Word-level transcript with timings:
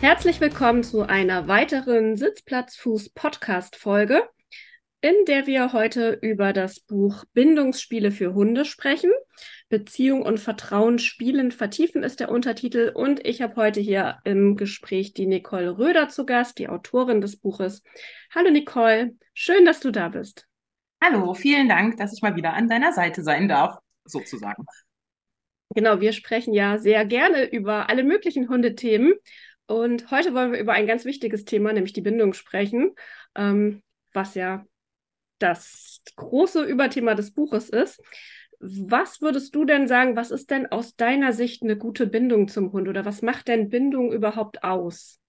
Herzlich 0.00 0.40
willkommen 0.40 0.84
zu 0.84 1.02
einer 1.02 1.48
weiteren 1.48 2.16
Sitzplatzfuß-Podcast-Folge, 2.16 4.22
in 5.00 5.14
der 5.26 5.48
wir 5.48 5.72
heute 5.72 6.16
über 6.22 6.52
das 6.52 6.78
Buch 6.78 7.24
Bindungsspiele 7.32 8.12
für 8.12 8.32
Hunde 8.32 8.64
sprechen. 8.64 9.10
Beziehung 9.68 10.22
und 10.22 10.38
Vertrauen 10.38 11.00
spielen, 11.00 11.50
vertiefen 11.50 12.04
ist 12.04 12.20
der 12.20 12.30
Untertitel. 12.30 12.92
Und 12.94 13.26
ich 13.26 13.42
habe 13.42 13.56
heute 13.56 13.80
hier 13.80 14.18
im 14.22 14.54
Gespräch 14.54 15.14
die 15.14 15.26
Nicole 15.26 15.76
Röder 15.76 16.08
zu 16.08 16.24
Gast, 16.24 16.60
die 16.60 16.68
Autorin 16.68 17.20
des 17.20 17.36
Buches. 17.36 17.82
Hallo 18.32 18.50
Nicole, 18.50 19.16
schön, 19.34 19.64
dass 19.64 19.80
du 19.80 19.90
da 19.90 20.10
bist. 20.10 20.46
Hallo, 21.02 21.34
vielen 21.34 21.68
Dank, 21.68 21.96
dass 21.96 22.12
ich 22.12 22.22
mal 22.22 22.36
wieder 22.36 22.52
an 22.52 22.68
deiner 22.68 22.92
Seite 22.92 23.24
sein 23.24 23.48
darf, 23.48 23.80
sozusagen. 24.04 24.64
Genau, 25.74 26.00
wir 26.00 26.12
sprechen 26.12 26.54
ja 26.54 26.78
sehr 26.78 27.04
gerne 27.04 27.44
über 27.44 27.90
alle 27.90 28.02
möglichen 28.02 28.48
Hundethemen. 28.48 29.12
Und 29.68 30.10
heute 30.10 30.32
wollen 30.32 30.52
wir 30.52 30.58
über 30.58 30.72
ein 30.72 30.86
ganz 30.86 31.04
wichtiges 31.04 31.44
Thema, 31.44 31.72
nämlich 31.74 31.92
die 31.92 32.00
Bindung 32.00 32.32
sprechen, 32.32 32.94
ähm, 33.34 33.82
was 34.14 34.34
ja 34.34 34.64
das 35.38 36.02
große 36.16 36.64
Überthema 36.64 37.14
des 37.14 37.34
Buches 37.34 37.68
ist. 37.68 38.02
Was 38.60 39.20
würdest 39.20 39.54
du 39.54 39.66
denn 39.66 39.86
sagen, 39.86 40.16
was 40.16 40.30
ist 40.30 40.50
denn 40.50 40.66
aus 40.66 40.96
deiner 40.96 41.34
Sicht 41.34 41.62
eine 41.62 41.76
gute 41.76 42.06
Bindung 42.06 42.48
zum 42.48 42.72
Hund 42.72 42.88
oder 42.88 43.04
was 43.04 43.20
macht 43.20 43.48
denn 43.48 43.68
Bindung 43.68 44.10
überhaupt 44.10 44.64
aus? 44.64 45.20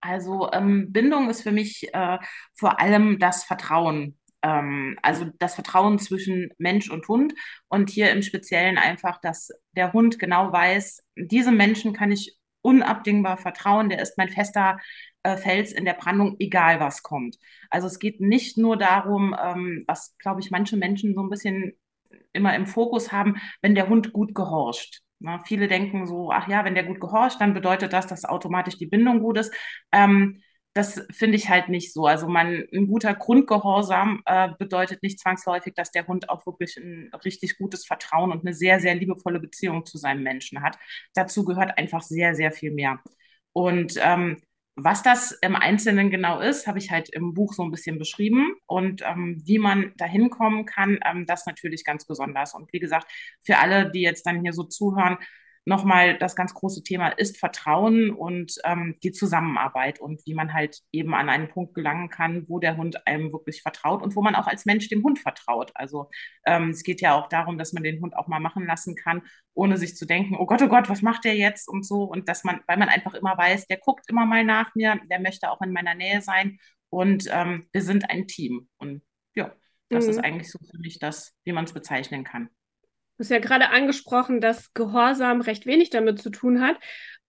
Also 0.00 0.48
ähm, 0.52 0.92
Bindung 0.92 1.28
ist 1.28 1.42
für 1.42 1.52
mich 1.52 1.92
äh, 1.92 2.18
vor 2.54 2.80
allem 2.80 3.18
das 3.18 3.42
Vertrauen. 3.42 4.16
Ähm, 4.42 4.98
also 5.02 5.26
das 5.40 5.56
Vertrauen 5.56 5.98
zwischen 5.98 6.50
Mensch 6.58 6.90
und 6.90 7.08
Hund 7.08 7.34
und 7.66 7.90
hier 7.90 8.12
im 8.12 8.22
Speziellen 8.22 8.78
einfach, 8.78 9.20
dass 9.20 9.50
der 9.72 9.92
Hund 9.92 10.20
genau 10.20 10.52
weiß, 10.52 11.04
diesem 11.16 11.56
Menschen 11.56 11.92
kann 11.92 12.12
ich 12.12 12.39
unabdingbar 12.62 13.36
vertrauen, 13.36 13.88
der 13.88 14.00
ist 14.00 14.18
mein 14.18 14.28
fester 14.28 14.78
äh, 15.22 15.36
Fels 15.36 15.72
in 15.72 15.84
der 15.84 15.94
Brandung, 15.94 16.36
egal 16.38 16.80
was 16.80 17.02
kommt. 17.02 17.36
Also 17.70 17.86
es 17.86 17.98
geht 17.98 18.20
nicht 18.20 18.56
nur 18.58 18.76
darum, 18.76 19.34
ähm, 19.40 19.84
was, 19.86 20.16
glaube 20.18 20.40
ich, 20.40 20.50
manche 20.50 20.76
Menschen 20.76 21.14
so 21.14 21.22
ein 21.22 21.30
bisschen 21.30 21.72
immer 22.32 22.54
im 22.54 22.66
Fokus 22.66 23.12
haben, 23.12 23.36
wenn 23.62 23.74
der 23.74 23.88
Hund 23.88 24.12
gut 24.12 24.34
gehorcht. 24.34 25.02
Na, 25.18 25.42
viele 25.44 25.68
denken 25.68 26.06
so, 26.06 26.30
ach 26.32 26.48
ja, 26.48 26.64
wenn 26.64 26.74
der 26.74 26.84
gut 26.84 27.00
gehorcht, 27.00 27.40
dann 27.40 27.52
bedeutet 27.54 27.92
das, 27.92 28.06
dass 28.06 28.24
automatisch 28.24 28.78
die 28.78 28.86
Bindung 28.86 29.20
gut 29.20 29.38
ist. 29.38 29.54
Ähm, 29.92 30.42
das 30.72 31.04
finde 31.10 31.36
ich 31.36 31.48
halt 31.48 31.68
nicht 31.68 31.92
so. 31.92 32.06
Also 32.06 32.28
man, 32.28 32.64
ein 32.72 32.86
guter 32.86 33.14
Grundgehorsam 33.14 34.22
äh, 34.24 34.50
bedeutet 34.58 35.02
nicht 35.02 35.18
zwangsläufig, 35.18 35.74
dass 35.74 35.90
der 35.90 36.06
Hund 36.06 36.28
auch 36.30 36.46
wirklich 36.46 36.76
ein 36.76 37.10
richtig 37.24 37.58
gutes 37.58 37.84
Vertrauen 37.86 38.30
und 38.30 38.46
eine 38.46 38.54
sehr, 38.54 38.78
sehr 38.80 38.94
liebevolle 38.94 39.40
Beziehung 39.40 39.84
zu 39.84 39.98
seinem 39.98 40.22
Menschen 40.22 40.62
hat. 40.62 40.78
Dazu 41.14 41.44
gehört 41.44 41.76
einfach 41.76 42.02
sehr, 42.02 42.34
sehr 42.36 42.52
viel 42.52 42.70
mehr. 42.70 43.00
Und 43.52 43.94
ähm, 44.00 44.36
was 44.76 45.02
das 45.02 45.32
im 45.42 45.56
Einzelnen 45.56 46.10
genau 46.10 46.40
ist, 46.40 46.66
habe 46.66 46.78
ich 46.78 46.90
halt 46.90 47.08
im 47.10 47.34
Buch 47.34 47.52
so 47.52 47.62
ein 47.64 47.70
bisschen 47.72 47.98
beschrieben. 47.98 48.54
Und 48.66 49.02
ähm, 49.02 49.42
wie 49.44 49.58
man 49.58 49.92
da 49.96 50.04
hinkommen 50.04 50.66
kann, 50.66 51.00
ähm, 51.04 51.26
das 51.26 51.46
natürlich 51.46 51.84
ganz 51.84 52.06
besonders. 52.06 52.54
Und 52.54 52.72
wie 52.72 52.78
gesagt, 52.78 53.06
für 53.40 53.58
alle, 53.58 53.90
die 53.90 54.02
jetzt 54.02 54.24
dann 54.24 54.42
hier 54.42 54.52
so 54.52 54.62
zuhören, 54.64 55.18
nochmal 55.64 56.18
das 56.18 56.34
ganz 56.34 56.54
große 56.54 56.82
Thema 56.82 57.08
ist 57.08 57.38
Vertrauen 57.38 58.10
und 58.10 58.54
ähm, 58.64 58.96
die 59.02 59.12
Zusammenarbeit 59.12 60.00
und 60.00 60.24
wie 60.26 60.34
man 60.34 60.52
halt 60.52 60.80
eben 60.90 61.14
an 61.14 61.28
einen 61.28 61.48
Punkt 61.48 61.74
gelangen 61.74 62.08
kann, 62.08 62.48
wo 62.48 62.58
der 62.58 62.76
Hund 62.76 63.06
einem 63.06 63.32
wirklich 63.32 63.62
vertraut 63.62 64.02
und 64.02 64.16
wo 64.16 64.22
man 64.22 64.34
auch 64.34 64.46
als 64.46 64.64
Mensch 64.64 64.88
dem 64.88 65.02
Hund 65.02 65.18
vertraut. 65.18 65.70
Also 65.74 66.10
ähm, 66.46 66.70
es 66.70 66.82
geht 66.82 67.00
ja 67.00 67.14
auch 67.14 67.28
darum, 67.28 67.58
dass 67.58 67.72
man 67.72 67.82
den 67.82 68.00
Hund 68.00 68.16
auch 68.16 68.26
mal 68.26 68.40
machen 68.40 68.66
lassen 68.66 68.96
kann, 68.96 69.22
ohne 69.54 69.76
sich 69.76 69.96
zu 69.96 70.06
denken, 70.06 70.36
oh 70.36 70.46
Gott, 70.46 70.62
oh 70.62 70.68
Gott, 70.68 70.88
was 70.88 71.02
macht 71.02 71.24
der 71.24 71.36
jetzt 71.36 71.68
und 71.68 71.86
so. 71.86 72.04
Und 72.04 72.28
dass 72.28 72.44
man, 72.44 72.60
weil 72.66 72.78
man 72.78 72.88
einfach 72.88 73.14
immer 73.14 73.36
weiß, 73.36 73.66
der 73.66 73.78
guckt 73.78 74.08
immer 74.08 74.26
mal 74.26 74.44
nach 74.44 74.74
mir, 74.74 74.98
der 75.10 75.20
möchte 75.20 75.50
auch 75.50 75.60
in 75.60 75.72
meiner 75.72 75.94
Nähe 75.94 76.22
sein 76.22 76.58
und 76.88 77.28
ähm, 77.30 77.68
wir 77.72 77.82
sind 77.82 78.10
ein 78.10 78.26
Team. 78.26 78.68
Und 78.78 79.02
ja, 79.34 79.54
das 79.88 80.04
mhm. 80.04 80.10
ist 80.10 80.18
eigentlich 80.18 80.50
so 80.50 80.58
für 80.58 80.78
mich 80.78 80.98
das, 80.98 81.34
wie 81.44 81.52
man 81.52 81.64
es 81.64 81.72
bezeichnen 81.72 82.24
kann. 82.24 82.50
Du 83.20 83.24
hast 83.24 83.30
ja 83.32 83.38
gerade 83.38 83.68
angesprochen, 83.68 84.40
dass 84.40 84.72
Gehorsam 84.72 85.42
recht 85.42 85.66
wenig 85.66 85.90
damit 85.90 86.22
zu 86.22 86.30
tun 86.30 86.62
hat 86.62 86.78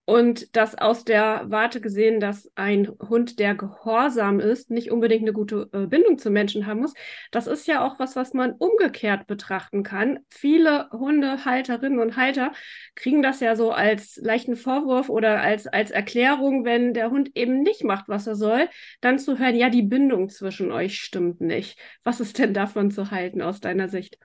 und 0.06 0.56
dass 0.56 0.74
aus 0.74 1.04
der 1.04 1.42
Warte 1.50 1.82
gesehen, 1.82 2.18
dass 2.18 2.50
ein 2.54 2.88
Hund, 2.88 3.38
der 3.38 3.54
gehorsam 3.54 4.40
ist, 4.40 4.70
nicht 4.70 4.90
unbedingt 4.90 5.24
eine 5.24 5.34
gute 5.34 5.68
äh, 5.74 5.86
Bindung 5.86 6.16
zu 6.16 6.30
Menschen 6.30 6.66
haben 6.66 6.80
muss. 6.80 6.94
Das 7.30 7.46
ist 7.46 7.66
ja 7.66 7.84
auch 7.86 7.98
was, 7.98 8.16
was 8.16 8.32
man 8.32 8.52
umgekehrt 8.52 9.26
betrachten 9.26 9.82
kann. 9.82 10.20
Viele 10.30 10.88
Hundehalterinnen 10.92 11.98
und 11.98 12.16
Halter 12.16 12.52
kriegen 12.94 13.20
das 13.22 13.40
ja 13.40 13.54
so 13.54 13.70
als 13.70 14.16
leichten 14.16 14.56
Vorwurf 14.56 15.10
oder 15.10 15.42
als, 15.42 15.66
als 15.66 15.90
Erklärung, 15.90 16.64
wenn 16.64 16.94
der 16.94 17.10
Hund 17.10 17.32
eben 17.34 17.60
nicht 17.60 17.84
macht, 17.84 18.08
was 18.08 18.26
er 18.26 18.34
soll, 18.34 18.66
dann 19.02 19.18
zu 19.18 19.38
hören, 19.38 19.56
ja, 19.56 19.68
die 19.68 19.82
Bindung 19.82 20.30
zwischen 20.30 20.72
euch 20.72 20.98
stimmt 20.98 21.42
nicht. 21.42 21.78
Was 22.02 22.18
ist 22.18 22.38
denn 22.38 22.54
davon 22.54 22.90
zu 22.90 23.10
halten 23.10 23.42
aus 23.42 23.60
deiner 23.60 23.90
Sicht? 23.90 24.16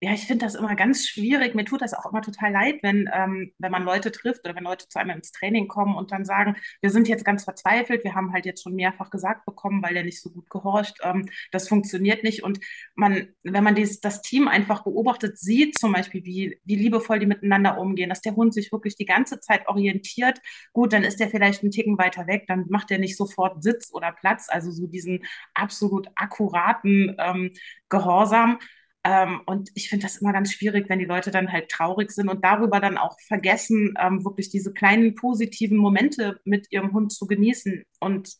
Ja, 0.00 0.12
ich 0.12 0.26
finde 0.26 0.44
das 0.46 0.54
immer 0.54 0.76
ganz 0.76 1.08
schwierig. 1.08 1.56
Mir 1.56 1.64
tut 1.64 1.82
das 1.82 1.92
auch 1.92 2.06
immer 2.12 2.22
total 2.22 2.52
leid, 2.52 2.76
wenn, 2.82 3.10
ähm, 3.12 3.52
wenn 3.58 3.72
man 3.72 3.82
Leute 3.82 4.12
trifft 4.12 4.44
oder 4.44 4.54
wenn 4.54 4.62
Leute 4.62 4.86
zu 4.88 5.00
einem 5.00 5.16
ins 5.16 5.32
Training 5.32 5.66
kommen 5.66 5.96
und 5.96 6.12
dann 6.12 6.24
sagen, 6.24 6.54
wir 6.80 6.90
sind 6.90 7.08
jetzt 7.08 7.24
ganz 7.24 7.42
verzweifelt, 7.42 8.04
wir 8.04 8.14
haben 8.14 8.32
halt 8.32 8.46
jetzt 8.46 8.62
schon 8.62 8.76
mehrfach 8.76 9.10
gesagt 9.10 9.44
bekommen, 9.44 9.82
weil 9.82 9.94
der 9.94 10.04
nicht 10.04 10.22
so 10.22 10.30
gut 10.30 10.48
gehorcht, 10.50 10.98
ähm, 11.02 11.28
das 11.50 11.68
funktioniert 11.68 12.22
nicht. 12.22 12.44
Und 12.44 12.60
man, 12.94 13.28
wenn 13.42 13.64
man 13.64 13.74
dies, 13.74 13.98
das 14.00 14.22
Team 14.22 14.46
einfach 14.46 14.84
beobachtet, 14.84 15.36
sieht 15.36 15.76
zum 15.76 15.92
Beispiel, 15.92 16.24
wie, 16.24 16.60
wie 16.64 16.76
liebevoll 16.76 17.18
die 17.18 17.26
miteinander 17.26 17.78
umgehen, 17.78 18.08
dass 18.08 18.20
der 18.20 18.36
Hund 18.36 18.54
sich 18.54 18.70
wirklich 18.70 18.94
die 18.94 19.06
ganze 19.06 19.40
Zeit 19.40 19.66
orientiert, 19.66 20.38
gut, 20.72 20.92
dann 20.92 21.02
ist 21.02 21.18
der 21.18 21.28
vielleicht 21.28 21.62
einen 21.62 21.72
Ticken 21.72 21.98
weiter 21.98 22.28
weg, 22.28 22.44
dann 22.46 22.66
macht 22.68 22.92
er 22.92 22.98
nicht 22.98 23.16
sofort 23.16 23.64
Sitz 23.64 23.92
oder 23.92 24.12
Platz, 24.12 24.46
also 24.48 24.70
so 24.70 24.86
diesen 24.86 25.24
absolut 25.54 26.08
akkuraten 26.14 27.16
ähm, 27.18 27.50
Gehorsam 27.88 28.58
ähm, 29.08 29.40
und 29.46 29.70
ich 29.74 29.88
finde 29.88 30.04
das 30.04 30.18
immer 30.18 30.34
ganz 30.34 30.52
schwierig, 30.52 30.90
wenn 30.90 30.98
die 30.98 31.06
Leute 31.06 31.30
dann 31.30 31.50
halt 31.50 31.70
traurig 31.70 32.10
sind 32.10 32.28
und 32.28 32.44
darüber 32.44 32.78
dann 32.78 32.98
auch 32.98 33.18
vergessen, 33.26 33.94
ähm, 33.98 34.22
wirklich 34.22 34.50
diese 34.50 34.74
kleinen 34.74 35.14
positiven 35.14 35.78
Momente 35.78 36.40
mit 36.44 36.70
ihrem 36.70 36.92
Hund 36.92 37.10
zu 37.10 37.26
genießen. 37.26 37.84
Und 38.00 38.34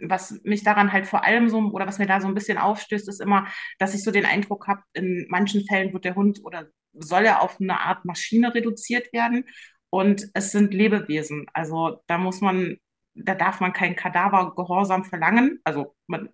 was 0.00 0.40
mich 0.44 0.62
daran 0.62 0.92
halt 0.92 1.06
vor 1.06 1.24
allem 1.24 1.48
so, 1.48 1.58
oder 1.58 1.88
was 1.88 1.98
mir 1.98 2.06
da 2.06 2.20
so 2.20 2.28
ein 2.28 2.34
bisschen 2.34 2.58
aufstößt, 2.58 3.08
ist 3.08 3.20
immer, 3.20 3.48
dass 3.80 3.94
ich 3.94 4.04
so 4.04 4.12
den 4.12 4.24
Eindruck 4.24 4.68
habe, 4.68 4.82
in 4.92 5.26
manchen 5.30 5.64
Fällen 5.66 5.92
wird 5.92 6.04
der 6.04 6.14
Hund 6.14 6.40
oder 6.44 6.68
soll 6.92 7.24
er 7.26 7.42
auf 7.42 7.60
eine 7.60 7.80
Art 7.80 8.04
Maschine 8.04 8.54
reduziert 8.54 9.12
werden. 9.12 9.46
Und 9.90 10.28
es 10.34 10.52
sind 10.52 10.74
Lebewesen. 10.74 11.46
Also 11.54 12.02
da 12.06 12.18
muss 12.18 12.40
man, 12.40 12.76
da 13.14 13.34
darf 13.34 13.58
man 13.60 13.72
kein 13.72 13.96
Kadavergehorsam 13.96 15.02
verlangen. 15.04 15.60
Also 15.64 15.96
man, 16.06 16.28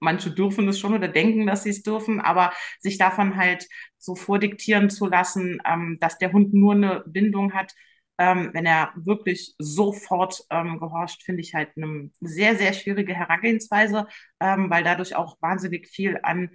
manche 0.00 0.30
dürfen 0.30 0.68
es 0.68 0.78
schon 0.78 0.94
oder 0.94 1.08
denken, 1.08 1.46
dass 1.46 1.64
sie 1.64 1.70
es 1.70 1.82
dürfen, 1.82 2.20
aber 2.20 2.52
sich 2.80 2.98
davon 2.98 3.36
halt 3.36 3.66
so 3.98 4.14
vordiktieren 4.14 4.90
zu 4.90 5.06
lassen, 5.06 5.60
ähm, 5.66 5.98
dass 6.00 6.18
der 6.18 6.32
Hund 6.32 6.54
nur 6.54 6.74
eine 6.74 7.04
Bindung 7.06 7.52
hat, 7.54 7.74
ähm, 8.18 8.50
wenn 8.52 8.66
er 8.66 8.92
wirklich 8.96 9.54
sofort 9.58 10.44
ähm, 10.50 10.78
gehorcht, 10.78 11.22
finde 11.22 11.40
ich 11.40 11.54
halt 11.54 11.70
eine 11.76 12.10
sehr, 12.20 12.54
sehr 12.56 12.74
schwierige 12.74 13.14
Herangehensweise, 13.14 14.06
ähm, 14.40 14.68
weil 14.70 14.84
dadurch 14.84 15.16
auch 15.16 15.40
wahnsinnig 15.40 15.88
viel 15.88 16.18
an 16.22 16.50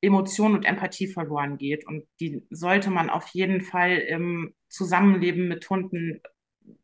Emotion 0.00 0.54
und 0.54 0.64
Empathie 0.64 1.08
verloren 1.08 1.58
geht. 1.58 1.86
Und 1.86 2.04
die 2.20 2.42
sollte 2.50 2.90
man 2.90 3.10
auf 3.10 3.28
jeden 3.28 3.60
Fall 3.60 3.98
im 3.98 4.54
Zusammenleben 4.68 5.46
mit 5.48 5.68
Hunden, 5.68 6.22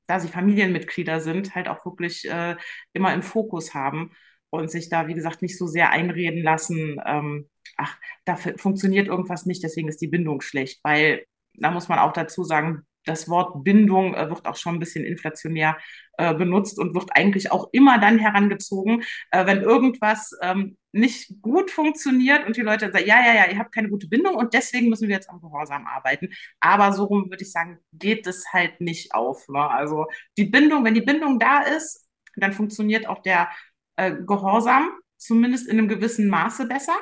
da 0.06 0.20
sie 0.20 0.28
Familienmitglieder 0.28 1.20
sind, 1.20 1.54
halt 1.54 1.68
auch 1.68 1.84
wirklich 1.86 2.28
äh, 2.28 2.56
immer 2.92 3.14
im 3.14 3.22
Fokus 3.22 3.74
haben 3.74 4.12
und 4.56 4.70
sich 4.70 4.88
da, 4.88 5.06
wie 5.08 5.14
gesagt, 5.14 5.42
nicht 5.42 5.58
so 5.58 5.66
sehr 5.66 5.90
einreden 5.90 6.42
lassen, 6.42 7.00
ähm, 7.04 7.48
ach, 7.76 7.96
da 8.24 8.36
funktioniert 8.36 9.08
irgendwas 9.08 9.46
nicht, 9.46 9.62
deswegen 9.62 9.88
ist 9.88 10.00
die 10.00 10.08
Bindung 10.08 10.40
schlecht, 10.40 10.80
weil 10.82 11.24
da 11.54 11.70
muss 11.70 11.88
man 11.88 11.98
auch 11.98 12.12
dazu 12.12 12.44
sagen, 12.44 12.86
das 13.06 13.28
Wort 13.28 13.64
Bindung 13.64 14.14
äh, 14.14 14.28
wird 14.28 14.46
auch 14.46 14.56
schon 14.56 14.74
ein 14.74 14.80
bisschen 14.80 15.04
inflationär 15.04 15.78
äh, 16.18 16.34
benutzt 16.34 16.78
und 16.78 16.94
wird 16.94 17.10
eigentlich 17.14 17.52
auch 17.52 17.68
immer 17.72 17.98
dann 17.98 18.18
herangezogen, 18.18 19.04
äh, 19.30 19.46
wenn 19.46 19.62
irgendwas 19.62 20.32
ähm, 20.42 20.76
nicht 20.92 21.40
gut 21.40 21.70
funktioniert 21.70 22.46
und 22.46 22.56
die 22.56 22.62
Leute 22.62 22.90
sagen, 22.90 23.06
ja, 23.06 23.24
ja, 23.24 23.34
ja, 23.34 23.50
ihr 23.50 23.58
habt 23.58 23.72
keine 23.72 23.88
gute 23.88 24.08
Bindung 24.08 24.34
und 24.34 24.54
deswegen 24.54 24.88
müssen 24.88 25.08
wir 25.08 25.14
jetzt 25.14 25.30
am 25.30 25.40
Gehorsam 25.40 25.86
arbeiten. 25.86 26.30
Aber 26.60 26.92
so 26.92 27.04
rum 27.04 27.30
würde 27.30 27.44
ich 27.44 27.52
sagen, 27.52 27.78
geht 27.92 28.26
es 28.26 28.44
halt 28.52 28.80
nicht 28.80 29.14
auf. 29.14 29.46
Ne? 29.48 29.70
Also 29.70 30.06
die 30.36 30.46
Bindung, 30.46 30.84
wenn 30.84 30.94
die 30.94 31.00
Bindung 31.00 31.38
da 31.38 31.60
ist, 31.60 32.06
dann 32.34 32.52
funktioniert 32.52 33.06
auch 33.06 33.22
der 33.22 33.48
äh, 33.96 34.12
Gehorsam, 34.26 34.90
zumindest 35.16 35.68
in 35.68 35.78
einem 35.78 35.88
gewissen 35.88 36.28
Maße 36.28 36.66
besser. 36.66 36.96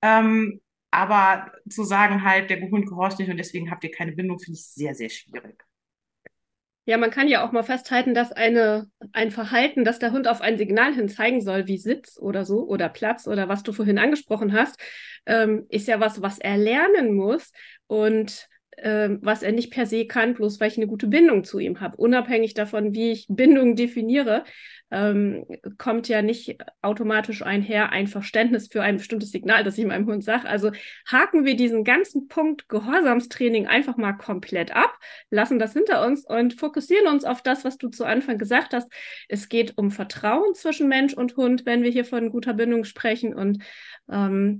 Ähm, 0.00 0.60
aber 0.90 1.50
zu 1.68 1.84
sagen 1.84 2.22
halt, 2.22 2.50
der 2.50 2.60
Hund 2.60 2.86
gehorcht 2.86 3.18
nicht 3.18 3.30
und 3.30 3.38
deswegen 3.38 3.70
habt 3.70 3.82
ihr 3.84 3.90
keine 3.90 4.12
Bindung, 4.12 4.38
finde 4.38 4.58
ich 4.58 4.66
sehr, 4.66 4.94
sehr 4.94 5.08
schwierig. 5.08 5.64
Ja, 6.84 6.98
man 6.98 7.12
kann 7.12 7.28
ja 7.28 7.46
auch 7.46 7.52
mal 7.52 7.62
festhalten, 7.62 8.12
dass 8.12 8.32
eine, 8.32 8.90
ein 9.12 9.30
Verhalten, 9.30 9.84
das 9.84 10.00
der 10.00 10.10
Hund 10.10 10.26
auf 10.26 10.40
ein 10.40 10.58
Signal 10.58 10.92
hin 10.92 11.08
zeigen 11.08 11.40
soll, 11.40 11.68
wie 11.68 11.78
Sitz 11.78 12.18
oder 12.18 12.44
so 12.44 12.66
oder 12.66 12.88
Platz 12.88 13.28
oder 13.28 13.48
was 13.48 13.62
du 13.62 13.72
vorhin 13.72 13.98
angesprochen 13.98 14.52
hast, 14.52 14.80
ähm, 15.24 15.64
ist 15.68 15.86
ja 15.86 16.00
was, 16.00 16.22
was 16.22 16.38
er 16.38 16.56
lernen 16.58 17.14
muss. 17.14 17.52
Und 17.86 18.48
äh, 18.82 19.10
was 19.20 19.42
er 19.42 19.52
nicht 19.52 19.70
per 19.70 19.86
se 19.86 20.06
kann, 20.06 20.34
bloß 20.34 20.60
weil 20.60 20.68
ich 20.68 20.76
eine 20.76 20.86
gute 20.86 21.06
Bindung 21.06 21.44
zu 21.44 21.58
ihm 21.58 21.80
habe. 21.80 21.96
Unabhängig 21.96 22.54
davon, 22.54 22.94
wie 22.94 23.12
ich 23.12 23.26
Bindung 23.28 23.76
definiere, 23.76 24.44
ähm, 24.92 25.46
kommt 25.78 26.06
ja 26.08 26.20
nicht 26.20 26.58
automatisch 26.82 27.42
einher 27.42 27.90
ein 27.90 28.06
Verständnis 28.06 28.68
für 28.70 28.82
ein 28.82 28.98
bestimmtes 28.98 29.30
Signal, 29.30 29.64
das 29.64 29.78
ich 29.78 29.86
meinem 29.86 30.06
Hund 30.06 30.22
sage. 30.22 30.46
Also 30.46 30.70
haken 31.10 31.46
wir 31.46 31.56
diesen 31.56 31.82
ganzen 31.82 32.28
Punkt 32.28 32.68
Gehorsamstraining 32.68 33.66
einfach 33.66 33.96
mal 33.96 34.12
komplett 34.12 34.76
ab, 34.76 34.98
lassen 35.30 35.58
das 35.58 35.72
hinter 35.72 36.06
uns 36.06 36.26
und 36.26 36.54
fokussieren 36.54 37.06
uns 37.06 37.24
auf 37.24 37.42
das, 37.42 37.64
was 37.64 37.78
du 37.78 37.88
zu 37.88 38.04
Anfang 38.04 38.36
gesagt 38.36 38.74
hast. 38.74 38.92
Es 39.28 39.48
geht 39.48 39.78
um 39.78 39.90
Vertrauen 39.90 40.54
zwischen 40.54 40.88
Mensch 40.88 41.14
und 41.14 41.36
Hund, 41.36 41.64
wenn 41.64 41.82
wir 41.82 41.90
hier 41.90 42.04
von 42.04 42.30
guter 42.30 42.52
Bindung 42.52 42.84
sprechen 42.84 43.34
und 43.34 43.62
ähm, 44.10 44.58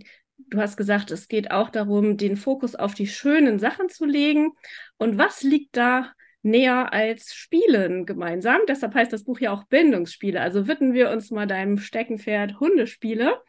Du 0.48 0.58
hast 0.58 0.76
gesagt, 0.76 1.10
es 1.10 1.28
geht 1.28 1.50
auch 1.50 1.70
darum, 1.70 2.16
den 2.16 2.36
Fokus 2.36 2.74
auf 2.74 2.94
die 2.94 3.06
schönen 3.06 3.58
Sachen 3.58 3.88
zu 3.88 4.04
legen. 4.04 4.52
Und 4.98 5.18
was 5.18 5.42
liegt 5.42 5.76
da 5.76 6.12
näher 6.42 6.92
als 6.92 7.34
Spielen 7.34 8.06
gemeinsam? 8.06 8.60
Deshalb 8.68 8.94
heißt 8.94 9.12
das 9.12 9.24
Buch 9.24 9.40
ja 9.40 9.52
auch 9.52 9.64
Bindungsspiele. 9.64 10.40
Also 10.40 10.68
widmen 10.68 10.92
wir 10.92 11.10
uns 11.10 11.30
mal 11.30 11.46
deinem 11.46 11.78
Steckenpferd 11.78 12.60
Hundespiele. 12.60 13.40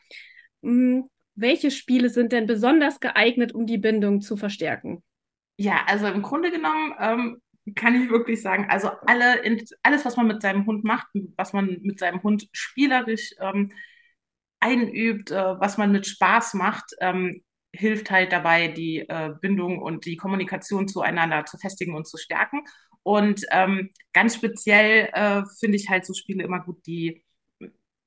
Hm, 0.62 1.10
welche 1.36 1.72
Spiele 1.72 2.10
sind 2.10 2.32
denn 2.32 2.46
besonders 2.46 3.00
geeignet, 3.00 3.54
um 3.54 3.66
die 3.66 3.78
Bindung 3.80 4.22
zu 4.22 4.38
verstärken? 4.38 5.04
Ja, 5.58 5.82
also 5.88 6.08
im 6.08 6.22
Grunde 6.22 6.52
genommen 6.52 6.94
ähm, 7.00 7.42
kann 7.76 8.02
ich 8.02 8.10
wirklich 8.10 8.42
sagen, 8.42 8.68
also 8.70 8.90
alle, 9.06 9.42
alles, 9.82 10.06
was 10.06 10.18
man 10.18 10.28
mit 10.28 10.42
seinem 10.42 10.66
Hund 10.66 10.84
macht, 10.84 11.08
was 11.38 11.54
man 11.54 11.80
mit 11.82 12.00
seinem 12.00 12.22
Hund 12.22 12.48
spielerisch 12.52 13.34
ähm, 13.40 13.72
einübt, 14.64 15.32
äh, 15.32 15.60
was 15.60 15.78
man 15.78 15.92
mit 15.92 16.08
Spaß 16.08 16.54
macht, 16.56 16.86
ähm, 17.02 17.44
hilft 17.76 18.12
halt 18.12 18.32
dabei, 18.32 18.68
die 18.68 19.00
äh, 19.00 19.34
Bindung 19.42 19.80
und 19.80 20.06
die 20.06 20.16
Kommunikation 20.16 20.88
zueinander 20.88 21.46
zu 21.46 21.58
festigen 21.58 21.96
und 21.96 22.08
zu 22.08 22.18
stärken. 22.18 22.62
Und 23.04 23.42
ähm, 23.52 23.90
ganz 24.14 24.36
speziell 24.36 25.10
äh, 25.14 25.44
finde 25.60 25.78
ich 25.78 25.90
halt 25.90 26.06
so 26.06 26.14
Spiele 26.14 26.44
immer 26.44 26.62
gut, 26.62 26.86
die 26.88 27.24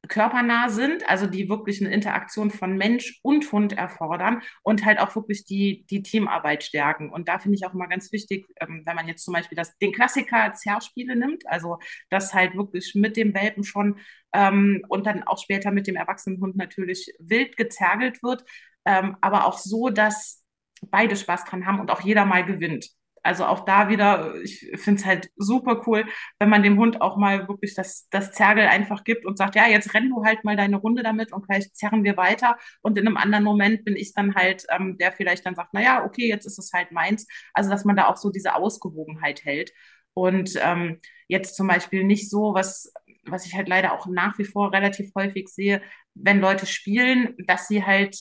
körpernah 0.08 0.68
sind, 0.68 1.08
also 1.08 1.26
die 1.26 1.48
wirklich 1.48 1.80
eine 1.80 1.92
Interaktion 1.92 2.50
von 2.50 2.76
Mensch 2.76 3.18
und 3.22 3.50
Hund 3.52 3.72
erfordern 3.72 4.42
und 4.62 4.84
halt 4.84 4.98
auch 4.98 5.14
wirklich 5.14 5.44
die, 5.44 5.86
die 5.90 6.02
Teamarbeit 6.02 6.64
stärken. 6.64 7.10
Und 7.10 7.28
da 7.28 7.38
finde 7.38 7.56
ich 7.56 7.66
auch 7.66 7.74
immer 7.74 7.88
ganz 7.88 8.12
wichtig, 8.12 8.46
ähm, 8.60 8.82
wenn 8.84 8.96
man 8.96 9.08
jetzt 9.08 9.24
zum 9.24 9.34
Beispiel 9.34 9.56
das, 9.56 9.76
den 9.78 9.92
Klassiker 9.92 10.52
Zerrspiele 10.54 11.16
nimmt, 11.16 11.46
also 11.46 11.78
das 12.10 12.34
halt 12.34 12.56
wirklich 12.56 12.94
mit 12.94 13.16
dem 13.16 13.34
Welpen 13.34 13.64
schon 13.64 13.98
ähm, 14.32 14.84
und 14.88 15.06
dann 15.06 15.22
auch 15.22 15.38
später 15.38 15.70
mit 15.70 15.86
dem 15.86 15.96
erwachsenen 15.96 16.40
Hund 16.40 16.56
natürlich 16.56 17.12
wild 17.18 17.56
gezergelt 17.56 18.22
wird, 18.22 18.44
ähm, 18.84 19.16
aber 19.20 19.46
auch 19.46 19.58
so, 19.58 19.88
dass 19.88 20.42
beide 20.90 21.16
Spaß 21.16 21.44
dran 21.44 21.66
haben 21.66 21.80
und 21.80 21.90
auch 21.90 22.00
jeder 22.02 22.24
mal 22.24 22.44
gewinnt. 22.44 22.90
Also 23.26 23.44
auch 23.44 23.64
da 23.64 23.88
wieder, 23.88 24.34
ich 24.42 24.70
finde 24.76 25.00
es 25.00 25.06
halt 25.06 25.30
super 25.36 25.82
cool, 25.86 26.06
wenn 26.38 26.48
man 26.48 26.62
dem 26.62 26.78
Hund 26.78 27.00
auch 27.00 27.16
mal 27.16 27.48
wirklich 27.48 27.74
das, 27.74 28.08
das 28.10 28.32
Zergel 28.32 28.66
einfach 28.66 29.04
gibt 29.04 29.26
und 29.26 29.36
sagt, 29.36 29.54
ja, 29.56 29.66
jetzt 29.66 29.92
renn 29.94 30.08
du 30.10 30.24
halt 30.24 30.44
mal 30.44 30.56
deine 30.56 30.76
Runde 30.76 31.02
damit 31.02 31.32
und 31.32 31.44
vielleicht 31.44 31.76
zerren 31.76 32.04
wir 32.04 32.16
weiter. 32.16 32.56
Und 32.82 32.96
in 32.96 33.06
einem 33.06 33.16
anderen 33.16 33.44
Moment 33.44 33.84
bin 33.84 33.96
ich 33.96 34.14
dann 34.14 34.34
halt, 34.34 34.64
ähm, 34.70 34.96
der 34.98 35.12
vielleicht 35.12 35.44
dann 35.44 35.54
sagt, 35.54 35.74
naja, 35.74 36.04
okay, 36.04 36.28
jetzt 36.28 36.46
ist 36.46 36.58
es 36.58 36.72
halt 36.72 36.92
meins. 36.92 37.26
Also 37.52 37.68
dass 37.70 37.84
man 37.84 37.96
da 37.96 38.06
auch 38.06 38.16
so 38.16 38.30
diese 38.30 38.54
Ausgewogenheit 38.54 39.44
hält. 39.44 39.72
Und 40.14 40.52
ähm, 40.62 41.00
jetzt 41.28 41.56
zum 41.56 41.66
Beispiel 41.66 42.04
nicht 42.04 42.30
so, 42.30 42.54
was, 42.54 42.92
was 43.24 43.44
ich 43.44 43.54
halt 43.54 43.68
leider 43.68 43.92
auch 43.92 44.06
nach 44.06 44.38
wie 44.38 44.44
vor 44.44 44.72
relativ 44.72 45.10
häufig 45.14 45.48
sehe, 45.48 45.82
wenn 46.14 46.40
Leute 46.40 46.66
spielen, 46.66 47.34
dass 47.46 47.68
sie 47.68 47.84
halt 47.84 48.16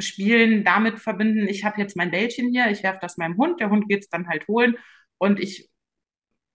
Spielen 0.00 0.64
damit 0.64 0.98
verbinden, 0.98 1.48
ich 1.48 1.64
habe 1.64 1.80
jetzt 1.80 1.96
mein 1.96 2.10
Bällchen 2.10 2.50
hier, 2.50 2.70
ich 2.70 2.82
werfe 2.82 2.98
das 3.00 3.16
meinem 3.16 3.36
Hund, 3.36 3.60
der 3.60 3.70
Hund 3.70 3.88
geht 3.88 4.02
es 4.04 4.08
dann 4.08 4.28
halt 4.28 4.46
holen 4.48 4.76
und 5.18 5.40
ich 5.40 5.70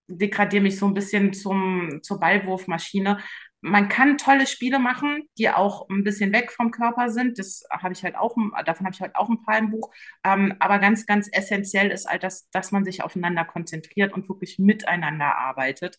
degradiere 0.07 0.63
mich 0.63 0.77
so 0.77 0.87
ein 0.87 0.93
bisschen 0.93 1.33
zum, 1.33 1.99
zur 2.01 2.19
Ballwurfmaschine. 2.19 3.19
Man 3.61 3.89
kann 3.89 4.17
tolle 4.19 4.45
Spiele 4.45 4.77
machen, 4.77 5.23
die 5.37 5.49
auch 5.49 5.89
ein 5.89 6.03
bisschen 6.03 6.31
weg 6.33 6.51
vom 6.51 6.69
Körper 6.69 7.09
sind. 7.09 7.39
Das 7.39 7.63
habe 7.71 7.93
ich 7.93 8.03
halt 8.03 8.15
auch, 8.15 8.35
davon 8.65 8.85
habe 8.85 8.93
ich 8.93 9.01
halt 9.01 9.15
auch 9.15 9.29
ein 9.29 9.41
paar 9.43 9.57
im 9.57 9.71
Buch. 9.71 9.91
Ähm, 10.23 10.53
aber 10.59 10.77
ganz, 10.79 11.07
ganz 11.07 11.27
essentiell 11.31 11.89
ist 11.89 12.07
halt, 12.07 12.23
dass, 12.23 12.47
dass 12.51 12.71
man 12.71 12.85
sich 12.85 13.03
aufeinander 13.03 13.45
konzentriert 13.45 14.13
und 14.13 14.29
wirklich 14.29 14.59
miteinander 14.59 15.35
arbeitet. 15.37 15.97